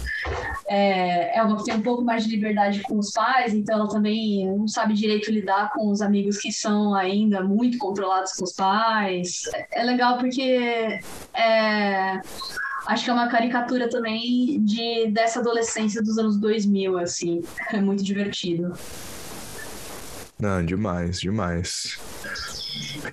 [0.68, 3.88] é, é uma que tem um pouco mais de liberdade com os pais, então ela
[3.88, 8.52] também não sabe direito lidar com os amigos que são ainda muito controlados com os
[8.52, 9.42] pais.
[9.72, 11.00] É legal porque
[11.34, 12.20] é,
[12.86, 17.42] acho que é uma caricatura também de dessa adolescência dos anos 2000, assim.
[17.72, 18.72] É muito divertido.
[20.38, 21.98] Não, demais, demais.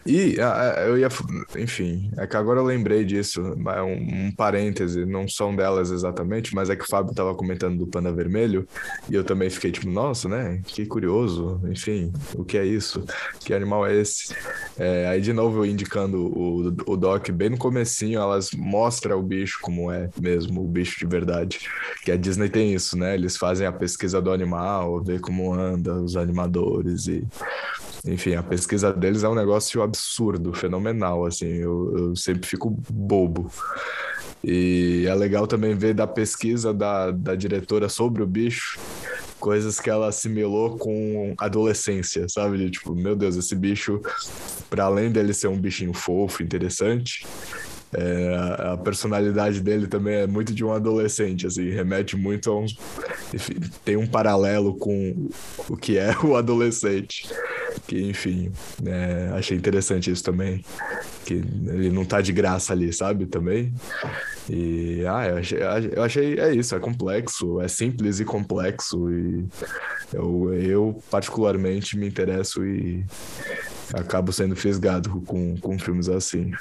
[0.06, 0.38] E
[0.86, 1.10] eu ia.
[1.58, 3.42] Enfim, é que agora eu lembrei disso.
[3.70, 7.78] É um, um parêntese, não são delas exatamente, mas é que o Fábio estava comentando
[7.78, 8.68] do Panda Vermelho
[9.10, 10.62] e eu também fiquei tipo, nossa, né?
[10.66, 11.62] Que curioso.
[11.70, 13.04] Enfim, o que é isso?
[13.40, 14.36] Que animal é esse?
[14.78, 19.24] É, aí de novo eu indicando o, o Doc bem no comecinho, elas mostram o
[19.24, 21.60] bicho como é mesmo, o bicho de verdade.
[22.04, 23.16] Que a Disney tem isso, né?
[23.16, 27.28] Eles fazem a pesquisa do animal, ver como anda os animadores e
[28.06, 33.52] enfim, a pesquisa deles é um negócio absurdo, fenomenal, assim, eu, eu sempre fico bobo.
[34.44, 38.80] E é legal também ver da pesquisa da, da diretora sobre o bicho,
[39.40, 42.70] coisas que ela assimilou com adolescência, sabe?
[42.72, 44.02] Tipo, meu Deus, esse bicho,
[44.70, 47.26] para além dele ser um bichinho fofo, interessante,
[47.94, 48.36] é,
[48.74, 52.78] a, personalidade dele também é muito de um adolescente, assim, remete muito a uns.
[53.34, 55.30] Enfim, tem um paralelo com
[55.70, 57.30] o que é o adolescente.
[57.88, 58.52] Que, enfim,
[58.86, 60.64] é, achei interessante isso também.
[61.26, 63.26] Que ele não tá de graça ali, sabe?
[63.26, 63.74] Também.
[64.50, 65.60] E, ah, eu achei,
[65.94, 69.10] eu achei é isso, é complexo, é simples e complexo.
[69.12, 69.46] E
[70.14, 73.06] eu, eu particularmente, me interesso e
[73.94, 76.52] acabo sendo fisgado com, com filmes assim.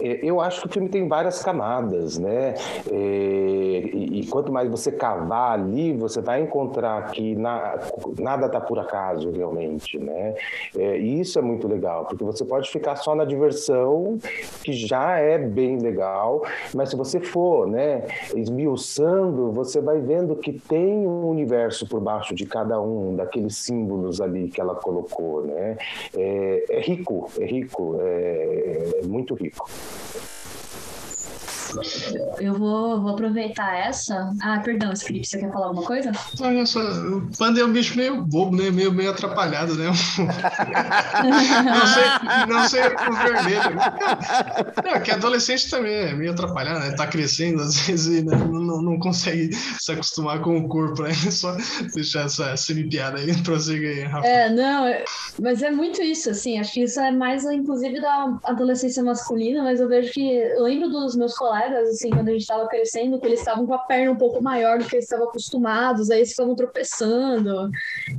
[0.00, 2.54] É, eu acho que o filme tem várias camadas, né?
[2.90, 7.78] É, e, e, quanto mais você cavar ali, você vai encontrar que na,
[8.18, 10.34] nada está por acaso realmente, né?
[10.76, 14.18] É, e isso é muito legal, porque você pode ficar só na diversão,
[14.62, 16.42] que já é bem legal,
[16.74, 22.34] mas se você for, né, esmiuçando, você vai vendo que tem um universo por baixo
[22.34, 25.76] de cada um daqueles símbolos ali que ela colocou, né?
[26.16, 29.68] É, é rico, é rico, é, é muito rico.
[29.90, 30.39] Thank you.
[32.38, 34.32] Eu vou, vou aproveitar essa.
[34.42, 36.12] Ah, perdão, Felipe, você quer falar alguma coisa?
[36.40, 38.70] Olha só, o Panda é um bicho meio bobo, né?
[38.70, 39.86] Meio, meio atrapalhado, né?
[41.24, 43.76] não sei, não sei o vermelho.
[44.84, 46.92] Não, que adolescente também é meio atrapalhado, né?
[46.92, 48.36] Tá crescendo às vezes e né?
[48.36, 51.12] não, não consegue se acostumar com o corpo, né?
[51.30, 51.56] Só
[51.94, 54.26] deixar essa semi-piada aí, prossiga aí, Rafa.
[54.26, 55.04] É, não, é,
[55.40, 56.58] mas é muito isso, assim.
[56.58, 60.30] Acho que isso é mais, inclusive, da adolescência masculina, mas eu vejo que.
[60.30, 63.74] Eu lembro dos meus colegas assim, quando a gente estava crescendo, que eles estavam com
[63.74, 67.70] a perna um pouco maior do que eles estavam acostumados, aí eles estavam tropeçando.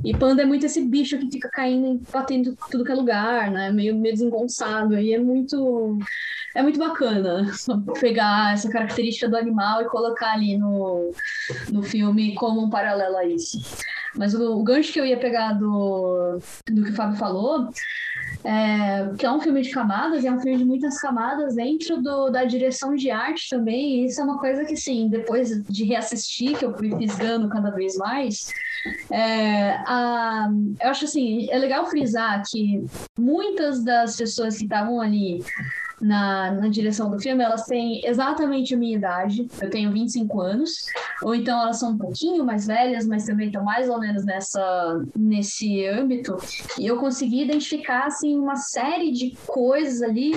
[0.04, 3.70] E panda é muito esse bicho que fica caindo, batendo tudo que é lugar, né?
[3.70, 4.98] Meio, meio desengonçado.
[4.98, 5.98] E é muito.
[6.54, 7.50] É muito bacana
[7.98, 11.10] pegar essa característica do animal e colocar ali no,
[11.70, 13.58] no filme como um paralelo a isso.
[14.14, 16.38] Mas o, o gancho que eu ia pegar do,
[16.70, 17.70] do que o Fábio falou
[18.44, 22.30] é, que é um filme de camadas, é um filme de muitas camadas dentro do,
[22.30, 26.58] da direção de arte também, e isso é uma coisa que, sim, depois de reassistir,
[26.58, 28.52] que eu fui fisgando cada vez mais,
[29.10, 30.48] é, a,
[30.80, 32.84] eu acho assim, é legal frisar que
[33.18, 35.42] muitas das pessoas que estavam ali
[36.02, 39.46] na, na direção do filme, elas têm exatamente a minha idade.
[39.60, 40.86] Eu tenho 25 anos.
[41.22, 45.00] Ou então elas são um pouquinho mais velhas, mas também estão mais ou menos nessa,
[45.16, 46.36] nesse âmbito.
[46.76, 50.32] E eu consegui identificar, assim, uma série de coisas ali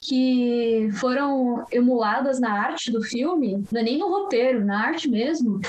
[0.00, 5.60] que foram emuladas na arte do filme, não é nem no roteiro, na arte mesmo,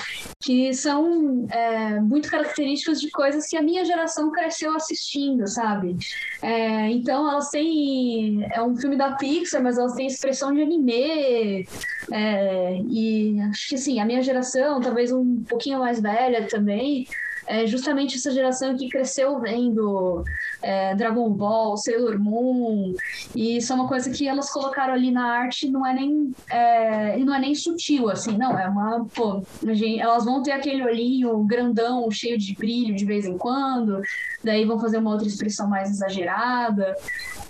[0.41, 5.95] que são é, muito características de coisas que a minha geração cresceu assistindo, sabe?
[6.41, 8.43] É, então elas têm.
[8.51, 11.67] É um filme da Pixar, mas elas têm expressão de anime.
[12.11, 17.07] É, e acho que assim, a minha geração, talvez um pouquinho mais velha também,
[17.45, 20.23] é justamente essa geração que cresceu vendo
[20.61, 22.93] é, Dragon Ball, Sailor Moon,
[23.35, 27.17] e isso é uma coisa que elas colocaram ali na arte, não é nem, é,
[27.17, 31.43] não é nem sutil, assim, não, é uma, pô, gente, elas vão ter aquele olhinho
[31.45, 34.01] grandão, cheio de brilho de vez em quando,
[34.43, 36.95] daí vão fazer uma outra expressão mais exagerada,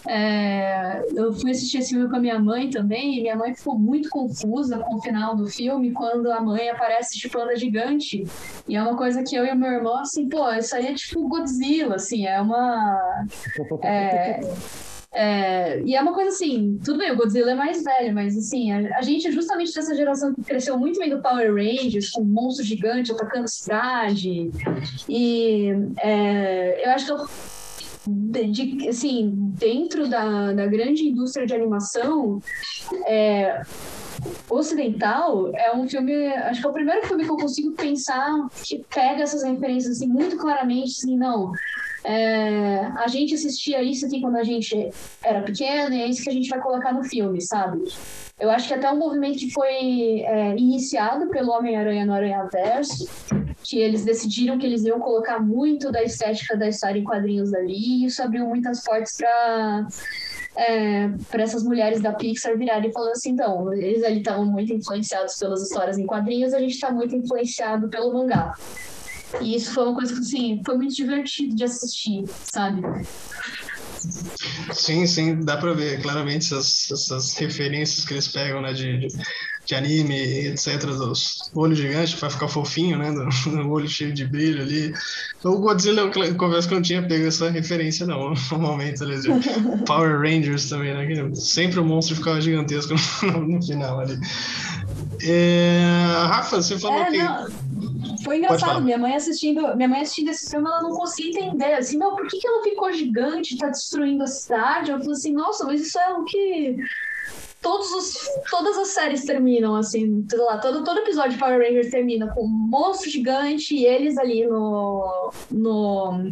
[0.07, 3.78] é, eu fui assistir esse filme com a minha mãe também, e minha mãe ficou
[3.78, 8.26] muito confusa com o final do filme, quando a mãe aparece de panda gigante.
[8.68, 11.28] E é uma coisa que eu e meu irmão, assim, pô, isso aí é tipo
[11.28, 12.99] Godzilla, assim, é uma.
[13.84, 14.39] É,
[15.12, 18.72] é, e é uma coisa assim, tudo bem, o Godzilla é mais velho, mas assim,
[18.72, 22.26] a, a gente é justamente dessa geração que cresceu muito vendo Power Rangers, com um
[22.26, 24.52] monstro gigante atacando cidade.
[25.08, 27.28] E é, eu acho que eu
[28.08, 32.41] de, assim, dentro da, da grande indústria de animação,
[33.06, 33.62] é,
[34.50, 38.84] ocidental é um filme, acho que é o primeiro filme que eu consigo pensar que
[38.93, 41.52] pega essas referências assim, muito claramente, assim, não.
[42.04, 44.89] É, a gente assistia isso aqui quando a gente
[45.24, 47.84] era pequeno e é isso que a gente vai colocar no filme, sabe?
[48.39, 53.10] Eu acho que até um movimento que foi é, iniciado pelo Homem-Aranha no Aranha Verso,
[53.62, 57.76] que eles decidiram que eles iam colocar muito da estética da história em quadrinhos ali,
[57.76, 59.88] e isso abriu muitas portas para
[60.56, 64.74] é, para essas mulheres da Pixar virarem e falando assim, então, eles ali estavam muito
[64.74, 68.56] influenciados pelas histórias em quadrinhos, a gente está muito influenciado pelo mangá.
[69.41, 72.82] E isso foi uma coisa que, assim, foi muito divertido de assistir, sabe?
[74.73, 79.07] Sim, sim, dá pra ver claramente essas, essas referências que eles pegam, né, de, de,
[79.65, 84.25] de anime, etc, dos olhos gigantes para ficar fofinho, né, do, do, olho cheio de
[84.25, 84.93] brilho ali.
[85.43, 89.19] O Godzilla, eu confesso que eu não tinha pego essa referência, não, no momento, ali,
[89.19, 89.27] de
[89.86, 94.17] Power Rangers também, né, sempre o monstro ficava gigantesco no, no final ali.
[95.24, 95.82] É,
[96.28, 97.17] Rafa, você falou é, que...
[97.17, 98.82] Não foi engraçado.
[98.82, 101.74] Minha mãe assistindo, minha mãe assistindo esse filme, ela não conseguia entender.
[101.74, 104.91] Assim, meu, por que, que ela ficou gigante, tá destruindo a cidade?
[104.91, 106.78] Eu falei assim, nossa, mas isso é o que
[107.61, 108.17] todos os,
[108.49, 112.45] todas as séries terminam assim, sei lá, todo, todo episódio de Power Rangers termina com
[112.45, 116.32] um monstro gigante e eles ali no, no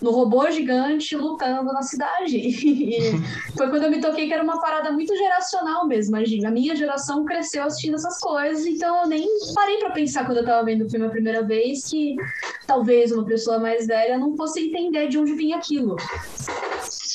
[0.00, 2.36] no robô gigante lutando na cidade.
[2.86, 3.00] E
[3.56, 6.16] foi quando eu me toquei que era uma parada muito geracional mesmo.
[6.16, 10.44] A minha geração cresceu assistindo essas coisas, então eu nem parei para pensar quando eu
[10.44, 12.16] tava vendo o filme a primeira vez que
[12.66, 15.96] talvez uma pessoa mais velha não fosse entender de onde vinha aquilo.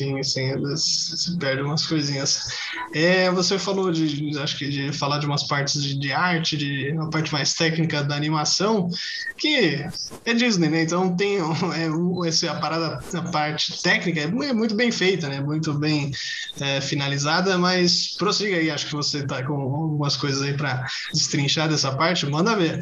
[0.01, 2.47] Sim, sim, se perde umas coisinhas.
[2.91, 6.91] É, você falou de, acho que de falar de umas partes de, de arte, de
[6.91, 8.89] uma parte mais técnica da animação,
[9.37, 9.85] que
[10.25, 10.81] é Disney, né?
[10.81, 15.39] Então tem é, esse, a parada, a parte técnica é, é muito bem feita, né?
[15.39, 16.11] Muito bem
[16.59, 20.83] é, finalizada, mas prossiga aí, acho que você tá com algumas coisas aí para
[21.13, 22.79] destrinchar dessa parte, manda ver.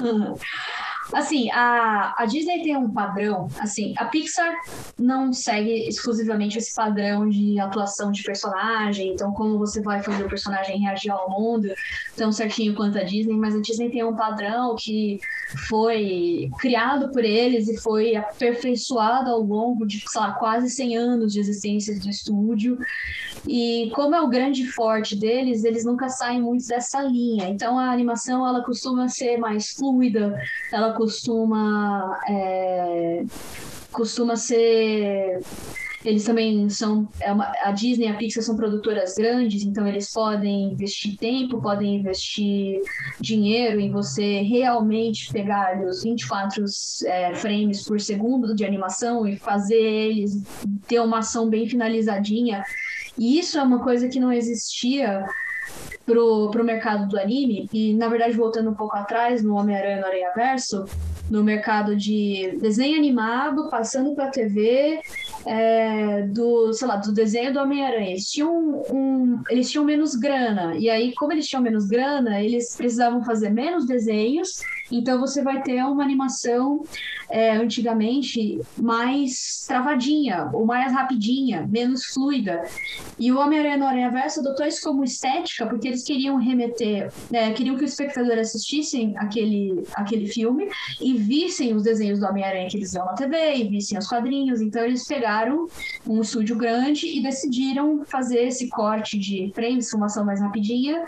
[0.00, 0.36] Uhum.
[1.14, 4.52] Assim, a, a Disney tem um padrão, assim, a Pixar
[4.98, 10.28] não segue exclusivamente esse padrão de atuação de personagem, então como você vai fazer o
[10.28, 11.68] personagem reagir ao mundo
[12.16, 15.20] tão certinho quanto a Disney, mas a Disney tem um padrão que
[15.68, 21.32] foi criado por eles e foi aperfeiçoado ao longo de, sei lá, quase 100 anos
[21.32, 22.78] de existência do estúdio,
[23.46, 27.90] e como é o grande forte deles, eles nunca saem muito dessa linha, então a
[27.90, 30.40] animação, ela costuma ser mais fluida,
[30.72, 33.24] ela costuma é,
[33.92, 35.40] costuma ser
[36.04, 40.72] eles também são é a Disney e a Pixar são produtoras grandes, então eles podem
[40.72, 42.82] investir tempo, podem investir
[43.18, 46.62] dinheiro em você realmente pegar os 24
[47.06, 50.42] é, frames por segundo de animação e fazer eles
[50.86, 52.62] ter uma ação bem finalizadinha.
[53.18, 55.24] E isso é uma coisa que não existia
[56.04, 60.06] pro, pro mercado do anime, e na verdade voltando um pouco atrás, no Homem-Aranha no
[60.06, 60.84] Areia Verso,
[61.30, 65.00] no mercado de desenho animado, passando para TV,
[65.46, 68.10] é, do, sei lá, do desenho do Homem-Aranha.
[68.10, 70.74] Eles tinham um, eles tinham menos grana.
[70.76, 74.60] E aí, como eles tinham menos grana, eles precisavam fazer menos desenhos.
[74.90, 76.84] Então você vai ter uma animação
[77.30, 82.62] é, antigamente mais travadinha, ou mais rapidinha, menos fluida.
[83.18, 87.52] E o Homem-Aranha no Aranha Verso adotou isso como estética, porque eles queriam remeter, né,
[87.52, 90.68] queriam que o espectador assistissem aquele, aquele filme
[91.00, 94.60] e vissem os desenhos do Homem-Aranha que eles viam na TV, e vissem os quadrinhos.
[94.60, 95.66] Então eles pegaram
[96.06, 101.04] um estúdio grande e decidiram fazer esse corte de frames, filmação mais rapidinha,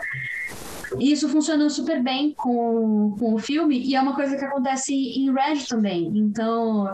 [0.99, 4.93] e isso funcionou super bem com, com o filme, e é uma coisa que acontece
[4.93, 6.11] em Red também.
[6.15, 6.93] Então,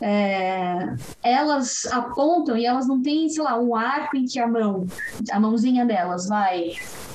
[0.00, 4.86] é, elas apontam e elas não têm, sei lá, um arco em que a mão,
[5.30, 6.72] a mãozinha delas vai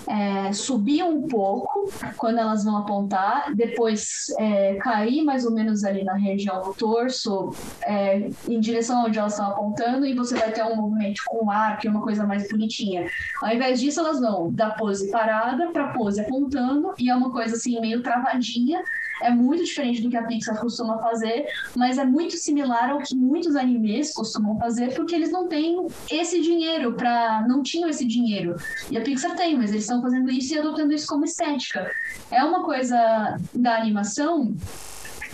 [0.08, 6.04] é, subir um pouco quando elas vão apontar, depois é, cair mais ou menos ali
[6.04, 7.52] na região do torso,
[7.84, 11.52] é, em direção onde elas estão apontando, e você vai ter um movimento com o
[11.52, 13.08] arco e uma coisa mais bonitinha.
[13.42, 17.56] Ao invés disso, elas vão da pose parada para pose apontando, e é uma coisa
[17.56, 18.84] assim meio travadinha.
[19.22, 21.46] É muito diferente do que a Pixar costuma fazer,
[21.76, 26.42] mas é muito similar ao que muitos animes costumam fazer, porque eles não têm esse
[26.42, 28.56] dinheiro para não tinham esse dinheiro.
[28.90, 31.92] E a Pixar tem, mas eles estão fazendo isso e adotando isso como estética.
[32.32, 34.56] É uma coisa da animação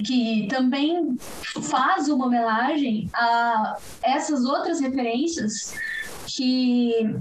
[0.04, 1.18] que também
[1.64, 5.74] faz uma homenagem a essas outras referências
[6.26, 7.16] que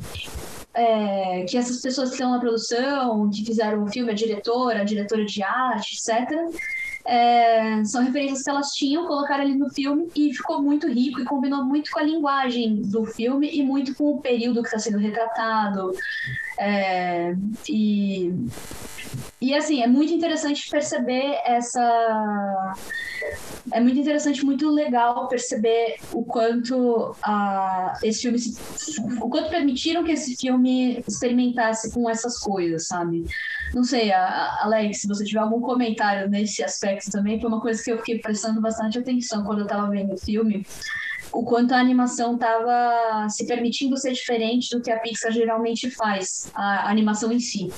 [0.75, 4.85] é, que essas pessoas que estão na produção, que fizeram o filme, a diretora, a
[4.85, 6.31] diretora de arte, etc.,
[7.09, 11.25] é, são referências que elas tinham, colocaram ali no filme e ficou muito rico e
[11.25, 14.99] combinou muito com a linguagem do filme e muito com o período que está sendo
[14.99, 15.95] retratado.
[16.59, 17.35] É,
[17.67, 18.31] e,
[19.41, 22.75] e assim, é muito interessante perceber essa.
[23.73, 28.55] É muito interessante, muito legal perceber o quanto uh, esse filme se,
[29.21, 33.25] o quanto permitiram que esse filme experimentasse com essas coisas, sabe?
[33.75, 37.91] Não sei, Alex, se você tiver algum comentário nesse aspecto também, foi uma coisa que
[37.91, 40.67] eu fiquei prestando bastante atenção quando eu estava vendo o filme
[41.33, 46.51] o quanto a animação estava se permitindo ser diferente do que a Pixar geralmente faz,
[46.55, 47.71] a animação em si.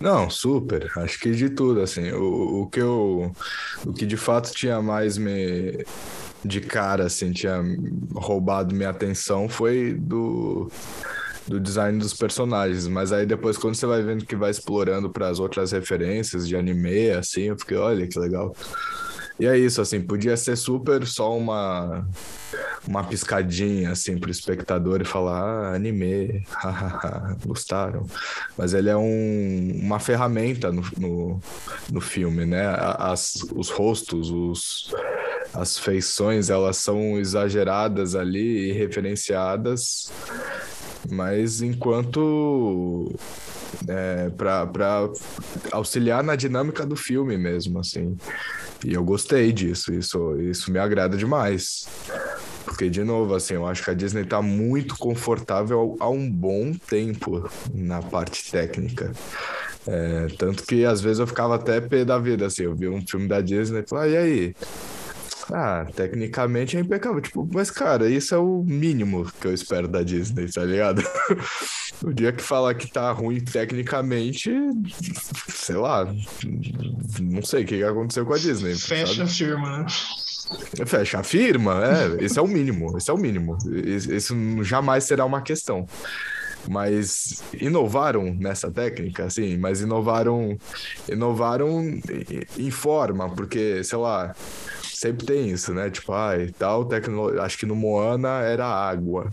[0.00, 0.90] Não, super.
[0.96, 2.10] Acho que de tudo, assim.
[2.12, 3.32] O, o que eu.
[3.84, 5.84] O que de fato tinha mais me.
[6.42, 7.60] De cara, assim, tinha
[8.14, 10.70] roubado minha atenção foi do.
[11.50, 15.28] Do design dos personagens, mas aí depois, quando você vai vendo que vai explorando para
[15.28, 18.54] as outras referências de anime, assim, eu fiquei, olha que legal.
[19.38, 22.06] E é isso, assim, podia ser super só uma
[22.86, 26.42] uma piscadinha assim pro espectador e falar ah, anime,
[27.46, 28.06] gostaram.
[28.56, 31.40] Mas ele é um, uma ferramenta no, no,
[31.90, 32.66] no filme, né?
[32.98, 34.94] As, os rostos, os,
[35.52, 40.12] as feições, elas são exageradas ali e referenciadas,
[41.10, 43.12] mas enquanto
[43.88, 45.10] é, para
[45.72, 48.16] auxiliar na dinâmica do filme mesmo, assim.
[48.84, 51.86] E eu gostei disso, isso, isso me agrada demais.
[52.64, 56.72] Porque, de novo, assim, eu acho que a Disney está muito confortável há um bom
[56.72, 59.12] tempo na parte técnica.
[59.86, 63.04] É, tanto que às vezes eu ficava até pé da vida, assim, eu vi um
[63.06, 64.54] filme da Disney e falava, ah, e aí?
[65.52, 67.20] Ah, tecnicamente é impecável.
[67.20, 71.02] Tipo, mas, cara, isso é o mínimo que eu espero da Disney, tá ligado?
[72.02, 74.50] o dia que falar que tá ruim tecnicamente,
[75.48, 76.06] sei lá,
[77.20, 78.74] não sei o que aconteceu com a Disney.
[78.74, 79.22] Fecha sabe?
[79.22, 79.86] a firma, né?
[80.84, 83.56] Fecha a firma, é, esse é o mínimo, esse é o mínimo.
[83.84, 85.86] Isso jamais será uma questão
[86.68, 90.58] mas inovaram nessa técnica, assim, mas inovaram,
[91.08, 91.98] inovaram
[92.58, 94.34] em forma, porque, sei lá,
[95.00, 95.88] sempre tem isso, né?
[95.88, 97.40] Tipo, ah, tal tecnologia.
[97.40, 99.30] Acho que no Moana era água.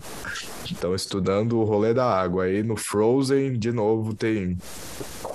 [0.70, 2.44] Então, estudando o rolê da água.
[2.44, 4.56] Aí no Frozen, de novo, tem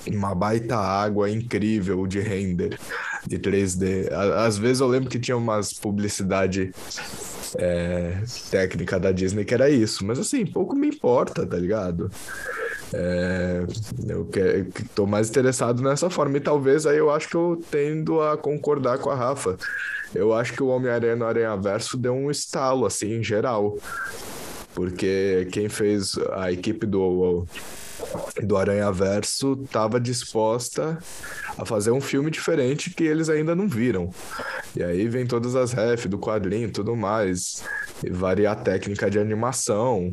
[0.08, 2.80] uma baita água incrível de render
[3.28, 4.12] de 3D.
[4.12, 6.72] Às vezes eu lembro que tinha umas publicidade
[7.60, 12.10] é, técnica da Disney que era isso, mas assim, pouco me importa, tá ligado?
[12.92, 13.64] É,
[14.08, 14.28] eu
[14.80, 18.98] estou mais interessado nessa forma, e talvez aí eu acho que eu tendo a concordar
[18.98, 19.58] com a Rafa.
[20.14, 23.78] Eu acho que o Homem-Aranha no Aranha Verso deu um estalo, assim, em geral.
[24.74, 27.46] Porque quem fez a equipe do,
[28.44, 30.98] do Aranha Verso estava disposta
[31.58, 34.10] a fazer um filme diferente que eles ainda não viram.
[34.76, 37.64] E aí vem todas as ref do quadrinho tudo mais,
[38.04, 40.12] e variar a técnica de animação,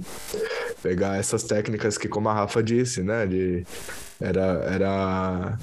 [0.82, 3.64] pegar essas técnicas que, como a Rafa disse, né, de
[4.20, 5.58] era era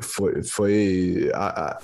[0.00, 1.78] foi, foi a, a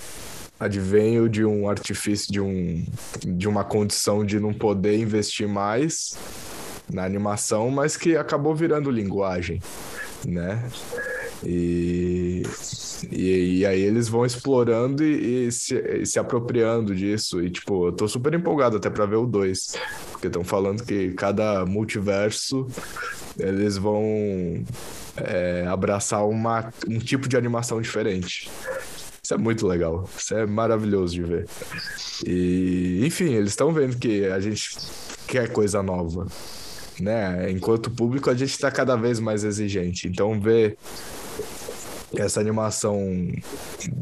[0.63, 2.85] advenho de um artifício, de, um,
[3.25, 6.17] de uma condição de não poder investir mais
[6.91, 9.61] na animação, mas que acabou virando linguagem,
[10.27, 10.69] né?
[11.45, 12.43] E,
[13.11, 17.43] e, e aí eles vão explorando e, e, se, e, se, apropriando disso.
[17.43, 19.77] E, tipo, eu tô super empolgado até pra ver o 2.
[20.13, 22.67] Porque estão falando que cada multiverso
[23.39, 24.05] eles vão
[25.17, 28.49] é, abraçar uma, um tipo de animação diferente.
[29.25, 30.09] Isso é muito legal.
[30.18, 31.49] Isso é maravilhoso de ver.
[32.27, 34.77] E, enfim, eles estão vendo que a gente
[35.29, 36.27] quer coisa nova.
[36.99, 37.51] Né?
[37.51, 40.09] Enquanto público, a gente está cada vez mais exigente.
[40.09, 40.77] Então, ver
[42.16, 42.99] essa animação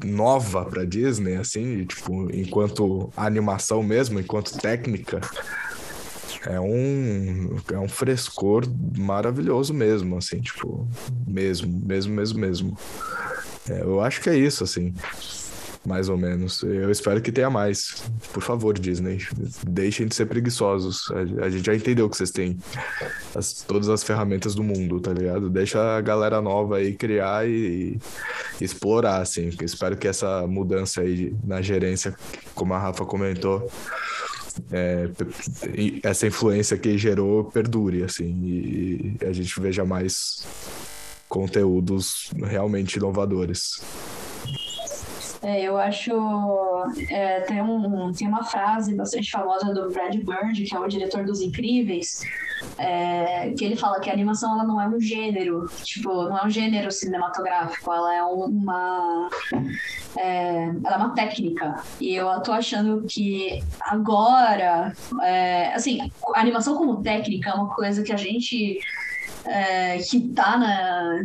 [0.02, 5.20] nova para Disney, assim, tipo, enquanto animação mesmo, enquanto técnica,
[6.46, 8.64] é um, é um frescor
[8.96, 10.88] maravilhoso mesmo, assim, tipo,
[11.26, 12.78] mesmo, mesmo, mesmo, mesmo.
[13.70, 14.94] É, eu acho que é isso, assim
[15.84, 16.62] mais ou menos.
[16.62, 18.02] Eu espero que tenha mais.
[18.32, 19.26] Por favor, Disney,
[19.66, 21.10] deixem de ser preguiçosos.
[21.42, 22.58] A, gente já entendeu que vocês têm
[23.34, 25.48] as, todas as ferramentas do mundo, tá ligado?
[25.48, 27.98] Deixa a galera nova aí criar e,
[28.60, 29.50] e explorar, assim.
[29.58, 32.14] Eu espero que essa mudança aí na gerência,
[32.54, 33.70] como a Rafa comentou,
[34.70, 35.08] é,
[36.02, 40.44] essa influência que gerou perdure, assim, e a gente veja mais
[41.30, 43.80] conteúdos realmente inovadores.
[45.42, 46.12] É, eu acho.
[47.08, 51.24] É, tem, um, tem uma frase bastante famosa do Brad Bird, que é o diretor
[51.24, 52.20] dos Incríveis,
[52.76, 56.46] é, que ele fala que a animação ela não é um gênero, tipo, não é
[56.46, 59.30] um gênero cinematográfico, ela é uma.
[60.18, 61.82] É, ela é uma técnica.
[61.98, 64.92] E eu tô achando que agora.
[65.22, 68.78] É, assim, a animação como técnica é uma coisa que a gente
[69.44, 71.24] é, que tá, na,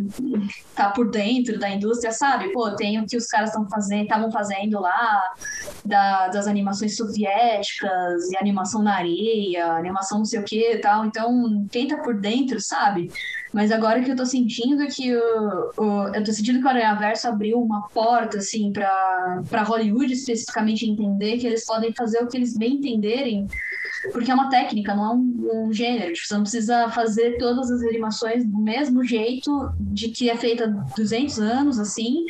[0.76, 2.51] tá por dentro da indústria, sabe?
[2.51, 5.34] Pô, tem o que os caras estão fazendo, estavam fazendo lá,
[5.84, 11.05] da, das animações soviéticas, e animação na areia, animação não sei o que e tal.
[11.05, 13.11] Então, quem tá por dentro, sabe?
[13.53, 16.70] Mas agora que eu tô sentindo é que o, o eu tô sentindo que o
[16.70, 22.28] Aranha Verso abriu uma porta, assim, para Hollywood especificamente entender que eles podem fazer o
[22.28, 23.47] que eles bem entenderem
[24.12, 26.14] porque é uma técnica, não é um, um gênero.
[26.14, 30.66] Tipo, você não precisa fazer todas as animações do mesmo jeito de que é feita
[30.66, 32.26] há 200 anos, assim.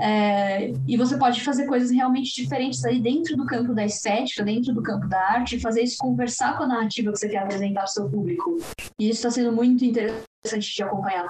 [0.00, 4.72] É, e você pode fazer coisas realmente diferentes aí dentro do campo da estética, dentro
[4.72, 7.88] do campo da arte, fazer isso conversar com a narrativa que você quer apresentar para
[7.88, 8.58] o seu público.
[8.98, 11.28] E isso está sendo muito interessante de acompanhar.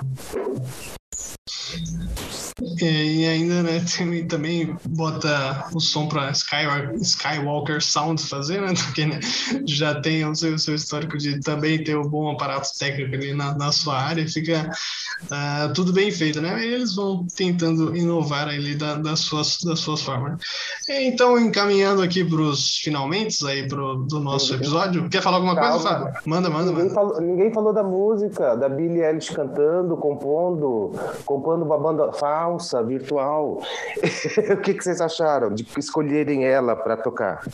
[2.80, 3.84] E ainda, né,
[4.28, 8.72] também bota o som para Skywalker, Skywalker Sound fazer, né?
[8.86, 9.20] Porque né,
[9.66, 13.34] já tem o seu, o seu, histórico de também ter um bom aparato técnico ali
[13.34, 14.70] na, na sua área, fica
[15.24, 16.64] uh, tudo bem feito, né?
[16.64, 20.40] E eles vão tentando inovar ali da, das, suas, das suas formas.
[20.88, 25.70] Então, encaminhando aqui para os finalmente aí pro, do nosso episódio, quer falar alguma Calma.
[25.70, 26.20] coisa, Fábio?
[26.26, 26.94] Manda, manda, ninguém manda.
[26.94, 30.92] Falou, ninguém falou da música, da Billie Eilish cantando, compondo,
[31.24, 32.12] compondo uma banda
[32.52, 33.62] falsa, virtual.
[34.52, 37.44] o que, que vocês acharam de escolherem ela para tocar?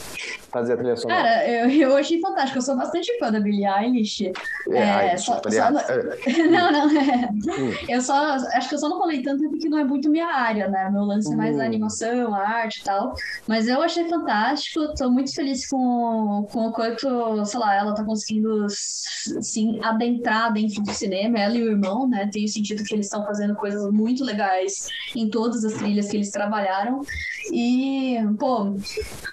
[0.50, 1.22] Fazer a trilha sonora?
[1.22, 2.58] Cara, eu, eu achei fantástico.
[2.58, 4.32] Eu sou bastante fã da Billie Eilish.
[4.70, 5.80] É, é, só, só não...
[6.50, 7.28] não, não, é.
[7.28, 7.74] Hum.
[7.88, 10.68] Eu só acho que eu só não falei tanto porque não é muito minha área,
[10.68, 10.90] né?
[10.90, 11.66] Meu lance é mais a hum.
[11.66, 13.14] animação, a arte e tal.
[13.46, 14.94] Mas eu achei fantástico.
[14.94, 20.82] Tô muito feliz com, com o quanto, sei lá, ela tá conseguindo sim adentrar dentro
[20.82, 22.28] do cinema, ela e o irmão, né?
[22.32, 26.30] Tenho sentido que eles estão fazendo coisas muito legais em todas as trilhas que eles
[26.30, 27.02] trabalharam.
[27.52, 28.76] E, pô,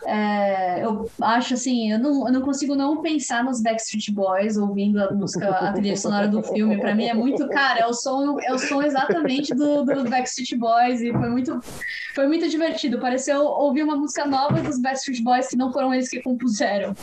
[0.05, 5.01] é, eu acho assim, eu não, eu não consigo não pensar nos Backstreet Boys ouvindo
[5.01, 6.79] a música, a trilha sonora do filme.
[6.79, 10.57] Para mim é muito, cara, é o som, é o som exatamente do, do Backstreet
[10.57, 11.59] Boys e foi muito,
[12.13, 12.99] foi muito divertido.
[12.99, 16.93] Pareceu ouvir uma música nova dos Backstreet Boys que não foram eles que compuseram.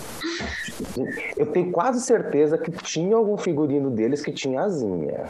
[1.37, 5.25] Eu tenho quase certeza que tinha algum figurino deles que tinha asinha.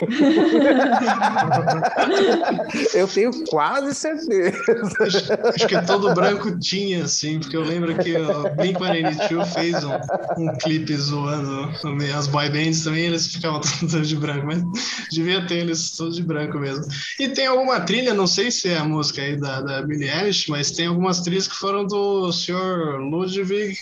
[2.94, 4.60] eu tenho quase certeza.
[5.00, 9.94] Acho, acho, que todo branco tinha, assim, porque eu lembro que o Blink-182 fez um,
[10.38, 11.70] um clipe zoando
[12.16, 14.62] as boy bands também, eles ficavam todos de branco, mas
[15.10, 16.84] devia ter eles todos de branco mesmo.
[17.18, 20.50] E tem alguma trilha, não sei se é a música aí da, da Billie Eilish,
[20.50, 22.98] mas tem algumas trilhas que foram do Sr.
[22.98, 23.78] Ludwig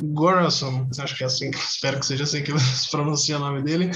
[0.00, 3.90] Göransson, acho que é assim, espero que seja assim que se pronuncia o nome dele.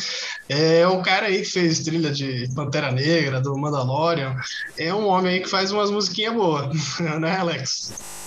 [0.49, 4.37] É o cara aí que fez trilha de Pantera Negra, do Mandalorian.
[4.77, 8.20] É um homem aí que faz umas musiquinhas boas, né, Alex?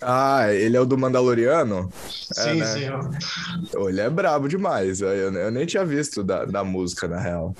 [0.00, 1.90] Ah, ele é o do Mandaloriano?
[2.36, 2.66] É, sim, é, né?
[2.66, 3.86] sim.
[3.88, 5.00] Ele é brabo demais.
[5.00, 7.54] Eu, eu, nem tinha visto da, da música, na real.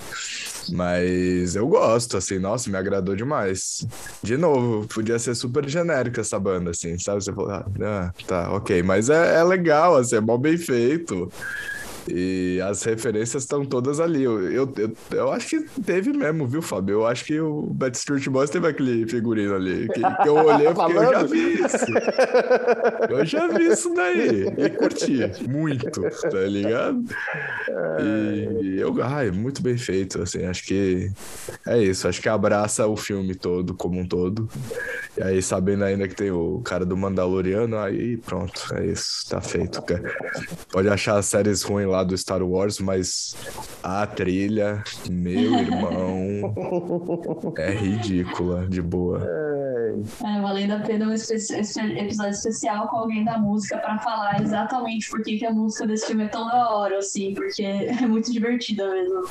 [0.70, 3.86] Mas eu gosto, assim, nossa, me agradou demais.
[4.22, 7.24] De novo, podia ser super genérica essa banda, assim, sabe?
[7.24, 8.82] Você falou, ah, tá, ok.
[8.82, 11.30] Mas é, é legal, assim, é mal bem feito.
[12.10, 14.22] E as referências estão todas ali.
[14.22, 16.94] Eu, eu, eu, eu, acho que teve mesmo, viu, Fábio?
[16.94, 19.88] Eu acho que o Backstreet Boys teve aquele figurino ali.
[19.88, 23.10] Que, que eu olhei e fiquei, eu já vi isso.
[23.10, 24.46] Eu já vi isso daí.
[24.56, 25.18] E curti.
[25.48, 27.04] Muito, tá ligado?
[28.00, 30.44] E eu, ai, muito bem feito, assim.
[30.44, 31.10] Acho que
[31.66, 32.08] é isso.
[32.08, 34.48] Acho que abraça o filme todo, como um todo.
[35.16, 39.28] E aí, sabendo ainda que tem o cara do Mandaloriano, aí pronto, é isso.
[39.28, 40.16] Tá feito, cara.
[40.70, 43.34] Pode achar as séries ruins lá lá do Star Wars, mas
[43.82, 46.54] a trilha, meu irmão,
[47.58, 49.20] é ridícula, de boa.
[49.24, 55.22] É, valendo a pena um episódio especial com alguém da música para falar exatamente por
[55.22, 58.88] que, que a música desse filme é tão da hora, assim, porque é muito divertida
[58.88, 59.24] mesmo.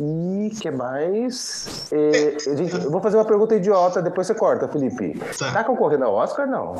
[0.00, 1.86] E que mais?
[1.90, 5.18] É, gente, eu vou fazer uma pergunta idiota, depois você corta, Felipe.
[5.38, 6.74] Tá, tá concorrendo ao Oscar, não?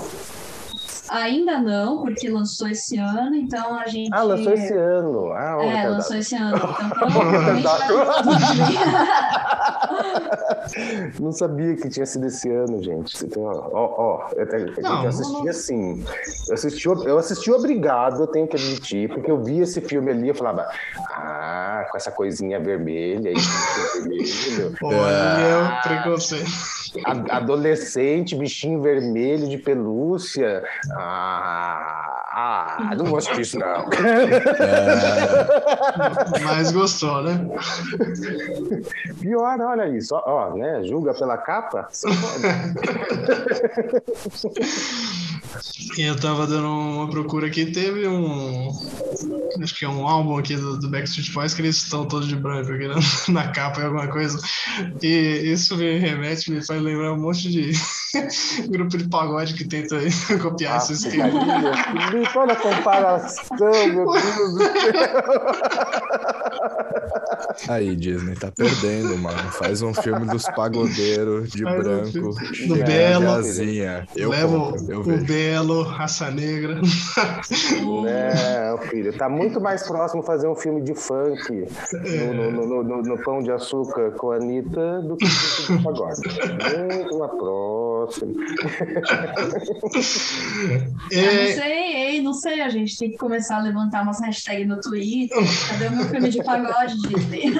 [1.11, 4.11] Ainda não, porque lançou esse ano, então a gente.
[4.13, 5.33] Ah, lançou esse ano.
[5.33, 6.57] Ah, é, lançou esse ano.
[6.57, 6.75] Então
[7.09, 7.89] provavelmente vai
[11.21, 13.25] Não sabia que tinha sido esse ano, gente.
[13.25, 16.05] Então, ó, ó, eu, eu, eu assisti assim.
[16.49, 20.31] Eu assisti, eu assisti obrigado, eu tenho que admitir, porque eu vi esse filme ali
[20.31, 20.69] e falava,
[21.11, 23.37] ah, com essa coisinha vermelha aí,
[23.95, 24.75] vermelho.
[24.83, 26.78] Olha ah, o preconceito.
[27.30, 30.64] Adolescente, bichinho vermelho de pelúcia.
[30.93, 33.66] Ah, ah não gosto disso, não.
[33.66, 33.89] É,
[36.45, 37.49] mas gostou, né?
[39.20, 40.14] Pior, olha isso.
[40.14, 40.82] Ó, ó né?
[40.84, 41.89] Julga pela capa?
[45.97, 48.69] Eu tava dando uma procura aqui, teve um.
[49.63, 52.37] Acho que é um álbum aqui do, do Backstreet Boys que eles estão todos de
[52.37, 52.97] branco aqui na,
[53.43, 54.39] na capa e alguma coisa.
[55.03, 57.73] E isso me remete, me faz lembrar um monte de
[58.71, 59.99] grupo de pagode que tenta
[60.41, 61.41] copiar ah, esse esquema.
[62.37, 65.19] Olha a comparação, meu Deus do céu.
[67.69, 69.39] Aí, Disney, tá perdendo, mano.
[69.53, 72.35] Faz um filme dos pagodeiros de Faz branco.
[72.63, 73.27] Um do Belo.
[74.17, 75.27] Eu Leva eu o vejo.
[75.27, 76.77] Belo, Raça Negra.
[76.77, 79.13] Não, filho.
[79.13, 81.67] Tá muito mais próximo fazer um filme de funk
[82.05, 82.33] é.
[82.33, 85.27] no, no, no, no, Pão de Açúcar com a Anitta do que
[85.73, 86.21] o pagode.
[86.95, 88.35] Muito mais próximo.
[91.13, 91.19] É...
[91.19, 94.81] Eu não sei, não sei, a gente tem que começar a levantar umas hashtags no
[94.81, 95.39] Twitter.
[95.69, 97.53] Cadê o meu filme de pagode, Disney?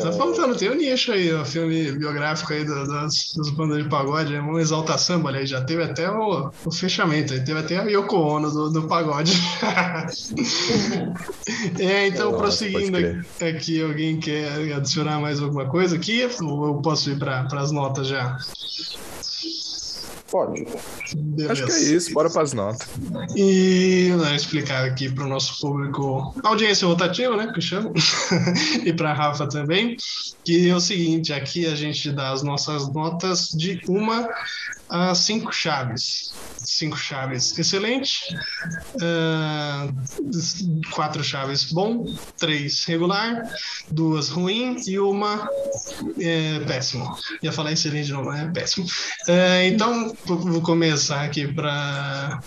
[0.00, 4.34] Tá faltando, tem um nicho aí, o filme biográfico aí das, das bandas de pagode,
[4.34, 7.82] é uma exalta samba, aí já teve até o, o fechamento, aí teve até a
[7.82, 9.32] Yoko Ono do, do pagode.
[11.78, 12.96] é, então, Nossa, prosseguindo
[13.40, 16.28] aqui, alguém quer adicionar mais alguma coisa aqui?
[16.40, 18.38] Ou eu posso ir para as notas já?
[20.30, 20.64] Pode.
[21.14, 21.52] Beleza.
[21.52, 22.88] Acho que é isso, bora pras notas.
[23.34, 27.92] E né, explicar aqui para o nosso público, audiência rotativa, né, que eu chamo,
[28.84, 29.96] e para a Rafa também,
[30.44, 34.28] que é o seguinte, aqui a gente dá as nossas notas de uma
[34.90, 36.32] a cinco chaves.
[36.62, 38.20] Cinco chaves excelente,
[39.00, 39.88] ah,
[40.92, 42.04] quatro chaves bom,
[42.36, 43.42] três regular,
[43.90, 45.48] duas ruim e uma
[46.18, 47.16] é, péssimo.
[47.42, 48.86] Ia falar excelente, não é péssimo.
[49.26, 52.40] É, então, vou começar aqui pra,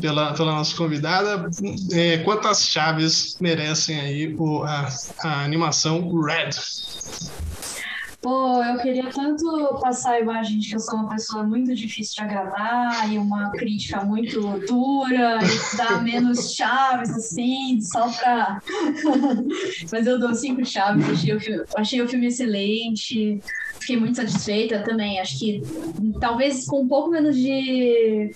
[0.00, 1.48] pela, pela nossa convidada.
[1.92, 4.88] É, quantas chaves merecem aí o, a,
[5.22, 6.50] a animação Red?
[8.20, 9.44] Pô, eu queria tanto
[9.80, 13.50] passar a imagem de que eu sou uma pessoa muito difícil de agradar e uma
[13.52, 18.60] crítica muito dura e dar menos chaves, assim, só pra.
[19.92, 23.40] Mas eu dou cinco chaves, achei o filme, achei o filme excelente,
[23.80, 25.20] fiquei muito satisfeita também.
[25.20, 25.62] Acho que
[26.20, 28.30] talvez com um pouco menos de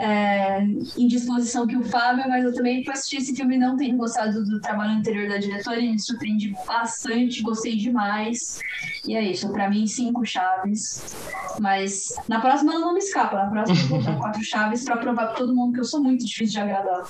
[0.00, 0.62] é,
[0.96, 4.60] indisposição que o Fábio, mas eu também, por assistir esse filme, não tenho gostado do
[4.60, 8.60] trabalho anterior da diretora e me surpreendi bastante, gostei demais.
[9.06, 11.14] E é isso, pra mim, cinco chaves.
[11.60, 13.36] Mas na próxima não me escapa.
[13.36, 16.02] Na próxima eu vou dar quatro chaves pra provar pra todo mundo que eu sou
[16.02, 17.02] muito difícil de agradar.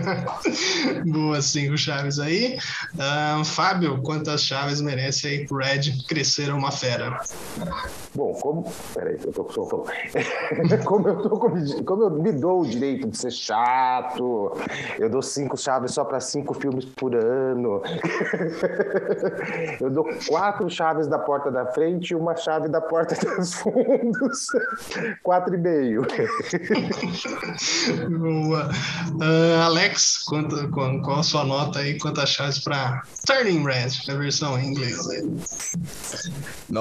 [1.06, 2.58] Boas cinco chaves aí.
[2.98, 6.99] Ah, Fábio, quantas chaves merece aí Red crescer uma fera?
[8.14, 8.72] Bom, como.
[8.94, 9.60] Peraí, eu tô com
[10.84, 11.84] como, eu tô com...
[11.84, 14.52] como eu me dou o direito de ser chato,
[14.98, 17.82] eu dou cinco chaves só para cinco filmes por ano.
[19.80, 24.46] eu dou quatro chaves da porta da frente e uma chave da porta dos fundos.
[25.22, 26.02] Quatro e meio.
[28.18, 28.70] Boa.
[29.20, 31.98] Ah, Alex, quanto, qual, qual a sua nota aí?
[31.98, 35.08] Quantas chaves para Turning Red, a versão em inglês?
[35.10, 35.22] aí?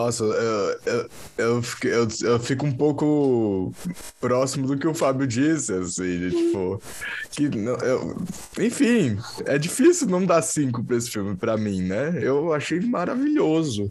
[0.09, 3.71] Nossa, eu, eu, eu, fico- eu, fico um pouco
[4.19, 6.81] próximo do que o Fábio disse, assim, de, tipo.
[7.29, 8.15] Que, não- eu,
[8.59, 12.17] enfim, é difícil não dar cinco pra esse filme, pra mim, né?
[12.21, 13.87] Eu achei maravilhoso.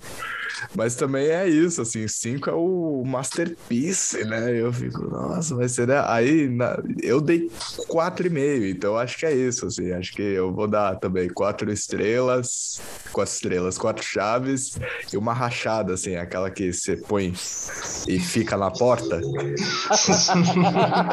[0.75, 4.61] Mas também é isso, assim, cinco é o masterpiece, né?
[4.61, 5.87] Eu fico, nossa, vai ser.
[5.87, 6.03] né?
[6.07, 7.49] Aí na- eu dei
[7.87, 9.93] quatro e meio, então acho que é isso, assim.
[9.93, 12.81] Acho que eu vou dar também quatro estrelas,
[13.13, 14.73] quatro estrelas, quatro chaves
[15.13, 17.33] e uma rachada, assim, aquela que você põe
[18.09, 19.21] e fica na porta.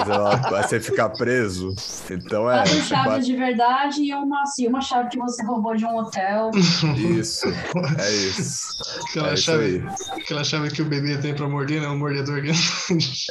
[0.08, 1.74] Ela- você fica preso.
[2.10, 2.56] Então é.
[2.58, 5.98] Quatro esse chaves de verdade e uma, assim, uma chave que você roubou de um
[5.98, 6.52] hotel.
[7.20, 8.66] Isso, é isso.
[9.10, 9.84] Aquela, É isso chave,
[10.22, 11.88] aquela chave que o bebê tem para morder, né?
[11.88, 12.52] O mordedor que.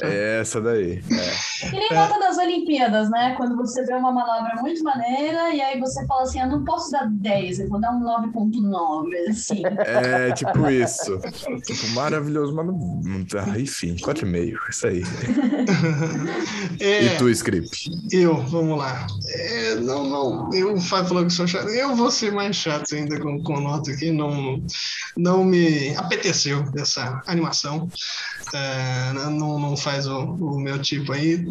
[0.03, 1.03] É essa daí.
[1.11, 1.67] É.
[1.69, 3.35] E nem nota das Olimpíadas, né?
[3.37, 6.91] Quando você vê uma manobra muito maneira e aí você fala assim, eu não posso
[6.91, 9.63] dar 10, eu vou dar um 9.9, assim.
[9.79, 11.19] É tipo isso.
[11.61, 13.25] Tipo, maravilhoso, mas não.
[13.25, 14.59] tá- Enfim, 4,5.
[14.71, 15.03] Isso aí.
[16.81, 17.89] É, E tu, Script?
[18.13, 19.07] eu, vamos lá.
[19.29, 21.69] É, não, não, eu o Fábio falou que sou chato.
[21.69, 24.11] Eu vou ser mais chato ainda com, com nota aqui.
[24.11, 24.63] Não,
[25.17, 27.89] não me apeteceu essa animação.
[28.53, 31.45] É, não, não faz o, o meu tipo aí.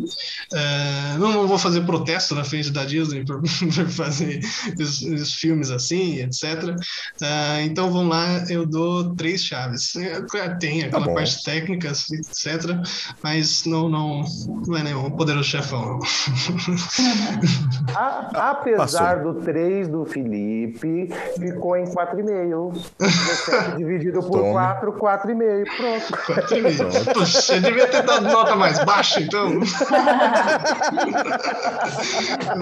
[0.53, 4.41] É, não, não vou fazer protesto na frente da Disney por, por fazer
[4.79, 6.75] os, os filmes assim, etc.
[7.21, 9.92] É, então vamos lá, eu dou três chaves.
[10.29, 11.13] Claro, Tem aquela bom.
[11.13, 12.77] parte técnica, etc.
[13.21, 14.23] Mas não, não,
[14.65, 15.99] não é nenhum poderoso chefão.
[17.95, 22.73] A- apesar do 3 do Felipe, ficou em 4,5.
[22.99, 24.51] 17 dividido por Toma.
[24.53, 25.63] 4, 4,5.
[25.77, 26.25] Pronto.
[26.25, 26.89] Quatro e meio.
[27.13, 29.49] Puxa, eu devia ter dado nota mais baixa, então.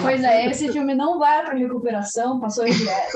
[0.01, 3.11] Pois é, esse filme não vai para recuperação, passou direto.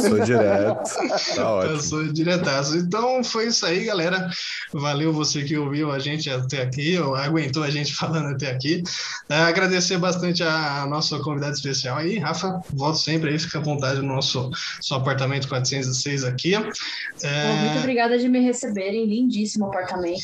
[0.00, 0.90] Sou direto.
[1.36, 1.74] Tá ótimo.
[1.76, 2.76] Passou diretaço.
[2.78, 4.28] Então foi isso aí, galera.
[4.72, 8.82] Valeu você que ouviu a gente até aqui, ou aguentou a gente falando até aqui.
[9.28, 12.60] É, agradecer bastante a nossa convidada especial aí, Rafa.
[12.72, 14.50] Volto sempre aí, fica à vontade no nosso,
[14.80, 16.54] seu apartamento 406 aqui.
[16.54, 20.22] É, muito obrigada de me receberem, lindíssimo apartamento.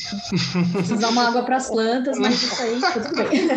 [0.73, 3.47] Preciso dar uma água para as plantas, mas isso aí, tudo bem.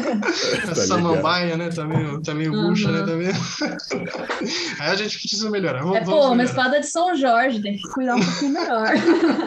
[0.66, 1.68] Tá Samambaia, né?
[1.70, 2.68] Tá meio, tá meio Uhum.
[2.68, 3.00] bucha, né?
[3.00, 3.32] Tá meio...
[4.80, 5.80] aí a gente precisa melhorar.
[5.82, 6.44] Vamos, É, pô, uma melhorar.
[6.44, 8.88] espada de São Jorge, tem que cuidar um pouquinho melhor.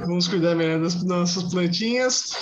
[0.00, 2.32] Vamos cuidar melhor das nossas plantinhas.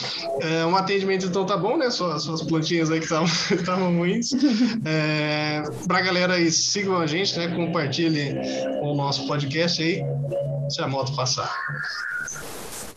[0.40, 1.90] É, um atendimento, então, tá bom, né?
[1.90, 4.32] Suas, suas plantinhas aí que estavam ruins.
[4.84, 7.48] É, pra galera aí, sigam a gente, né?
[7.48, 8.34] Compartilhe
[8.82, 10.02] o nosso podcast aí.
[10.68, 11.50] Se a moto passar.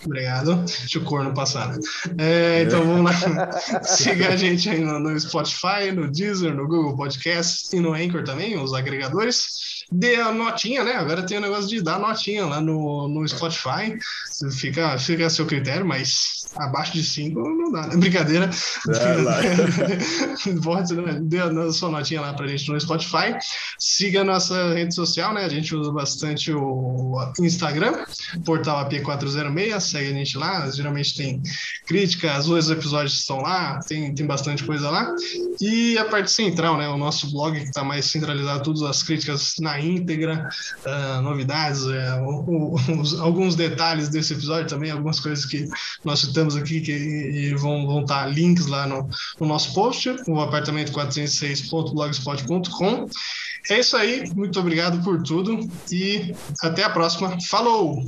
[0.06, 0.56] Obrigado.
[0.56, 1.69] Deixa o corno passar.
[1.69, 1.80] Né?
[2.18, 3.52] É, então vamos lá.
[3.84, 8.24] Siga a gente aí no, no, Spotify, no Deezer, no Google Podcast e no Anchor
[8.24, 9.68] também, os agregadores.
[9.90, 10.94] Dê a notinha, né?
[10.95, 13.98] Agora tem o negócio de dar notinha lá no, no Spotify.
[14.52, 17.95] Fica, fica a seu critério, mas abaixo de 5 não dá, né?
[17.95, 18.49] Brincadeira.
[20.61, 21.19] Pode, né?
[21.22, 23.38] Dê a sua notinha lá pra gente no Spotify.
[23.80, 25.45] Siga a nossa rede social, né?
[25.45, 28.06] A gente usa bastante o Instagram,
[28.44, 30.69] portal AP406 segue a gente lá.
[30.69, 31.41] Geralmente tem
[31.85, 35.14] crítica, os dois episódios estão lá, tem, tem bastante coisa lá.
[35.59, 36.88] E a parte central, né?
[36.88, 40.47] O nosso blog que está mais centralizado, todas as críticas na íntegra,
[40.85, 45.68] uh, novidades, uh, o, o, os, alguns detalhes desse episódio também, algumas coisas que
[46.03, 49.09] nós citamos aqui que vão, vão estar tá links lá no,
[49.39, 53.07] no nosso post, o apartamento 406.blogspot.com.
[53.69, 55.60] É isso aí, muito obrigado por tudo
[55.91, 56.34] e
[56.64, 57.38] até a próxima.
[57.49, 58.02] Falou!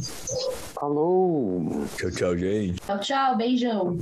[0.74, 1.86] Falou!
[1.98, 2.80] Tchau, tchau, gente.
[2.80, 3.98] Tchau, tchau, beijão.